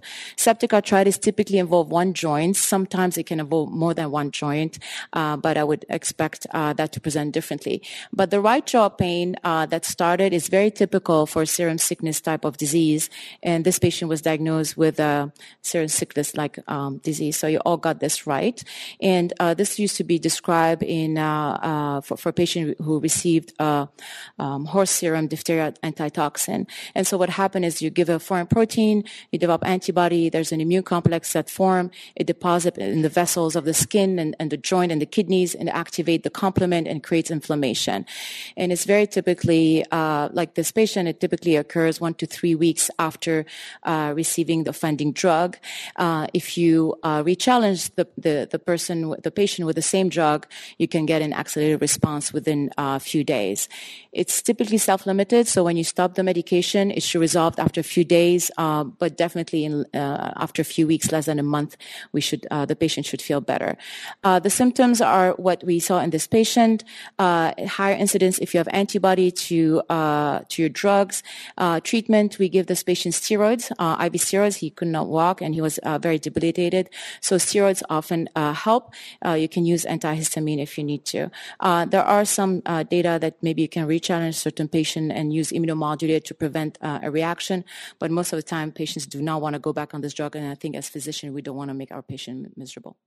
Septic 0.45 0.73
arthritis 0.73 1.17
typically 1.27 1.59
involve 1.65 1.87
one 1.91 2.11
joint. 2.13 2.53
Sometimes 2.57 3.13
it 3.19 3.25
can 3.29 3.39
involve 3.39 3.69
more 3.83 3.93
than 3.93 4.07
one 4.21 4.29
joint, 4.31 4.73
uh, 5.13 5.37
but 5.45 5.53
I 5.61 5.63
would 5.69 5.85
expect 5.97 6.47
uh, 6.49 6.73
that 6.79 6.89
to 6.93 6.99
present 6.99 7.33
differently. 7.37 7.77
But 8.11 8.27
the 8.33 8.41
right 8.49 8.65
jaw 8.65 8.89
pain 8.89 9.27
uh, 9.43 9.65
that 9.67 9.83
started 9.85 10.33
is 10.33 10.49
very 10.57 10.71
typical 10.71 11.19
for 11.27 11.45
serum 11.45 11.77
sickness 11.77 12.17
type 12.29 12.43
of 12.49 12.57
disease, 12.57 13.03
and 13.43 13.59
this 13.67 13.77
patient 13.77 14.09
was 14.09 14.21
diagnosed 14.29 14.73
with 14.83 14.99
a 14.99 15.31
serum 15.61 15.89
sickness-like 15.89 16.57
um, 16.67 16.97
disease. 17.09 17.35
So 17.37 17.45
you 17.53 17.59
all 17.67 17.77
got 17.77 17.99
this 17.99 18.25
right, 18.25 18.57
and 18.99 19.31
uh, 19.39 19.53
this 19.53 19.77
used 19.77 19.97
to 19.97 20.03
be 20.03 20.17
described 20.17 20.81
in 20.81 21.11
for, 22.05 22.17
for 22.21 22.29
a 22.29 22.33
patient 22.33 22.65
who 22.85 22.99
received 22.99 23.53
um, 23.59 24.65
horse 24.73 24.89
serum 24.99 25.27
diphtheria 25.27 25.73
antitoxin 25.83 26.30
toxin. 26.31 26.67
And 26.95 27.05
so 27.05 27.17
what 27.17 27.29
happened 27.29 27.65
is 27.65 27.81
you 27.81 27.89
give 27.89 28.09
a 28.09 28.19
foreign 28.19 28.47
protein, 28.47 29.03
you 29.31 29.39
develop 29.39 29.65
antibody, 29.65 30.29
there's 30.29 30.51
an 30.51 30.61
immune 30.61 30.83
complex 30.83 31.33
that 31.33 31.49
form, 31.49 31.91
it 32.15 32.27
deposits 32.27 32.77
in 32.77 33.01
the 33.01 33.09
vessels 33.09 33.55
of 33.55 33.65
the 33.65 33.73
skin 33.73 34.19
and, 34.19 34.35
and 34.39 34.51
the 34.51 34.57
joint 34.57 34.91
and 34.91 35.01
the 35.01 35.05
kidneys 35.05 35.55
and 35.55 35.69
activate 35.69 36.23
the 36.23 36.29
complement 36.29 36.87
and 36.87 37.03
creates 37.03 37.31
inflammation. 37.31 38.05
And 38.55 38.71
it's 38.71 38.85
very 38.85 39.07
typically, 39.07 39.85
uh, 39.91 40.29
like 40.31 40.55
this 40.55 40.71
patient, 40.71 41.07
it 41.07 41.19
typically 41.19 41.55
occurs 41.55 41.99
one 41.99 42.13
to 42.15 42.25
three 42.25 42.55
weeks 42.55 42.89
after 42.97 43.45
uh, 43.83 44.13
receiving 44.15 44.63
the 44.63 44.71
offending 44.71 45.11
drug. 45.11 45.57
Uh, 45.95 46.27
if 46.33 46.57
you 46.57 46.95
uh, 47.03 47.23
rechallenge 47.23 47.93
the, 47.95 48.07
the, 48.17 48.47
the 48.49 48.59
person, 48.59 49.15
the 49.23 49.31
patient 49.31 49.65
with 49.65 49.75
the 49.75 49.81
same 49.81 50.09
drug, 50.09 50.47
you 50.77 50.87
can 50.87 51.05
get 51.05 51.21
an 51.21 51.33
accelerated 51.33 51.81
response 51.81 52.33
within 52.33 52.69
a 52.77 52.99
few 52.99 53.23
days. 53.23 53.67
It's 54.11 54.41
typically 54.41 54.77
self-limited, 54.77 55.47
so 55.47 55.63
when 55.63 55.77
you 55.77 55.83
stop 55.83 56.10
the 56.15 56.23
medication, 56.23 56.91
it 56.91 57.03
should 57.03 57.19
resolve 57.19 57.57
after 57.57 57.79
a 57.81 57.83
few 57.83 58.03
days, 58.03 58.51
uh, 58.57 58.83
but 58.83 59.17
definitely 59.17 59.65
in, 59.65 59.85
uh, 59.93 60.31
after 60.35 60.61
a 60.61 60.65
few 60.65 60.85
weeks, 60.85 61.11
less 61.11 61.25
than 61.25 61.39
a 61.39 61.43
month, 61.43 61.77
we 62.11 62.21
should, 62.21 62.45
uh, 62.51 62.65
the 62.65 62.75
patient 62.75 63.05
should 63.05 63.21
feel 63.21 63.41
better. 63.41 63.77
Uh, 64.23 64.39
the 64.39 64.49
symptoms 64.49 65.01
are 65.01 65.31
what 65.33 65.63
we 65.63 65.79
saw 65.79 65.99
in 65.99 66.11
this 66.11 66.27
patient, 66.27 66.83
uh, 67.17 67.51
higher 67.65 67.95
incidence 67.95 68.37
if 68.39 68.53
you 68.53 68.59
have 68.59 68.69
antibody 68.71 69.31
to, 69.31 69.81
to 69.89 70.61
your 70.61 70.69
drugs. 70.69 71.23
treatment, 71.83 72.37
we 72.37 72.47
give 72.49 72.67
this 72.67 72.83
patient 72.83 73.15
steroids, 73.15 73.71
IV 73.71 74.13
steroids. 74.13 74.57
He 74.57 74.69
could 74.69 74.87
not 74.87 75.07
walk 75.07 75.41
and 75.41 75.55
he 75.55 75.61
was 75.61 75.79
very 75.99 76.19
debilitated. 76.19 76.89
So 77.21 77.37
steroids 77.37 77.81
often 77.89 78.29
help. 78.35 78.93
you 79.25 79.49
can 79.49 79.65
use 79.65 79.85
antihistamine 79.85 80.61
if 80.61 80.77
you 80.77 80.83
need 80.83 81.05
to. 81.05 81.31
there 81.93 82.03
are 82.03 82.25
some 82.25 82.61
data 82.89 83.17
that 83.21 83.41
maybe 83.41 83.61
you 83.63 83.69
can 83.69 83.85
reach 83.87 84.11
challenge 84.11 84.35
certain 84.35 84.67
patient 84.67 85.11
and 85.11 85.33
use 85.33 85.51
to 86.07 86.33
prevent 86.33 86.77
uh, 86.81 86.99
a 87.03 87.11
reaction. 87.11 87.63
But 87.99 88.11
most 88.11 88.33
of 88.33 88.37
the 88.37 88.43
time, 88.43 88.71
patients 88.71 89.05
do 89.05 89.21
not 89.21 89.41
want 89.41 89.53
to 89.53 89.59
go 89.59 89.73
back 89.73 89.93
on 89.93 90.01
this 90.01 90.13
drug. 90.13 90.35
And 90.35 90.47
I 90.47 90.55
think 90.55 90.75
as 90.75 90.89
physicians, 90.89 91.33
we 91.33 91.41
don't 91.41 91.55
want 91.55 91.69
to 91.69 91.73
make 91.73 91.91
our 91.91 92.01
patient 92.01 92.57
miserable. 92.57 92.97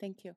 Thank 0.00 0.24
you. 0.24 0.34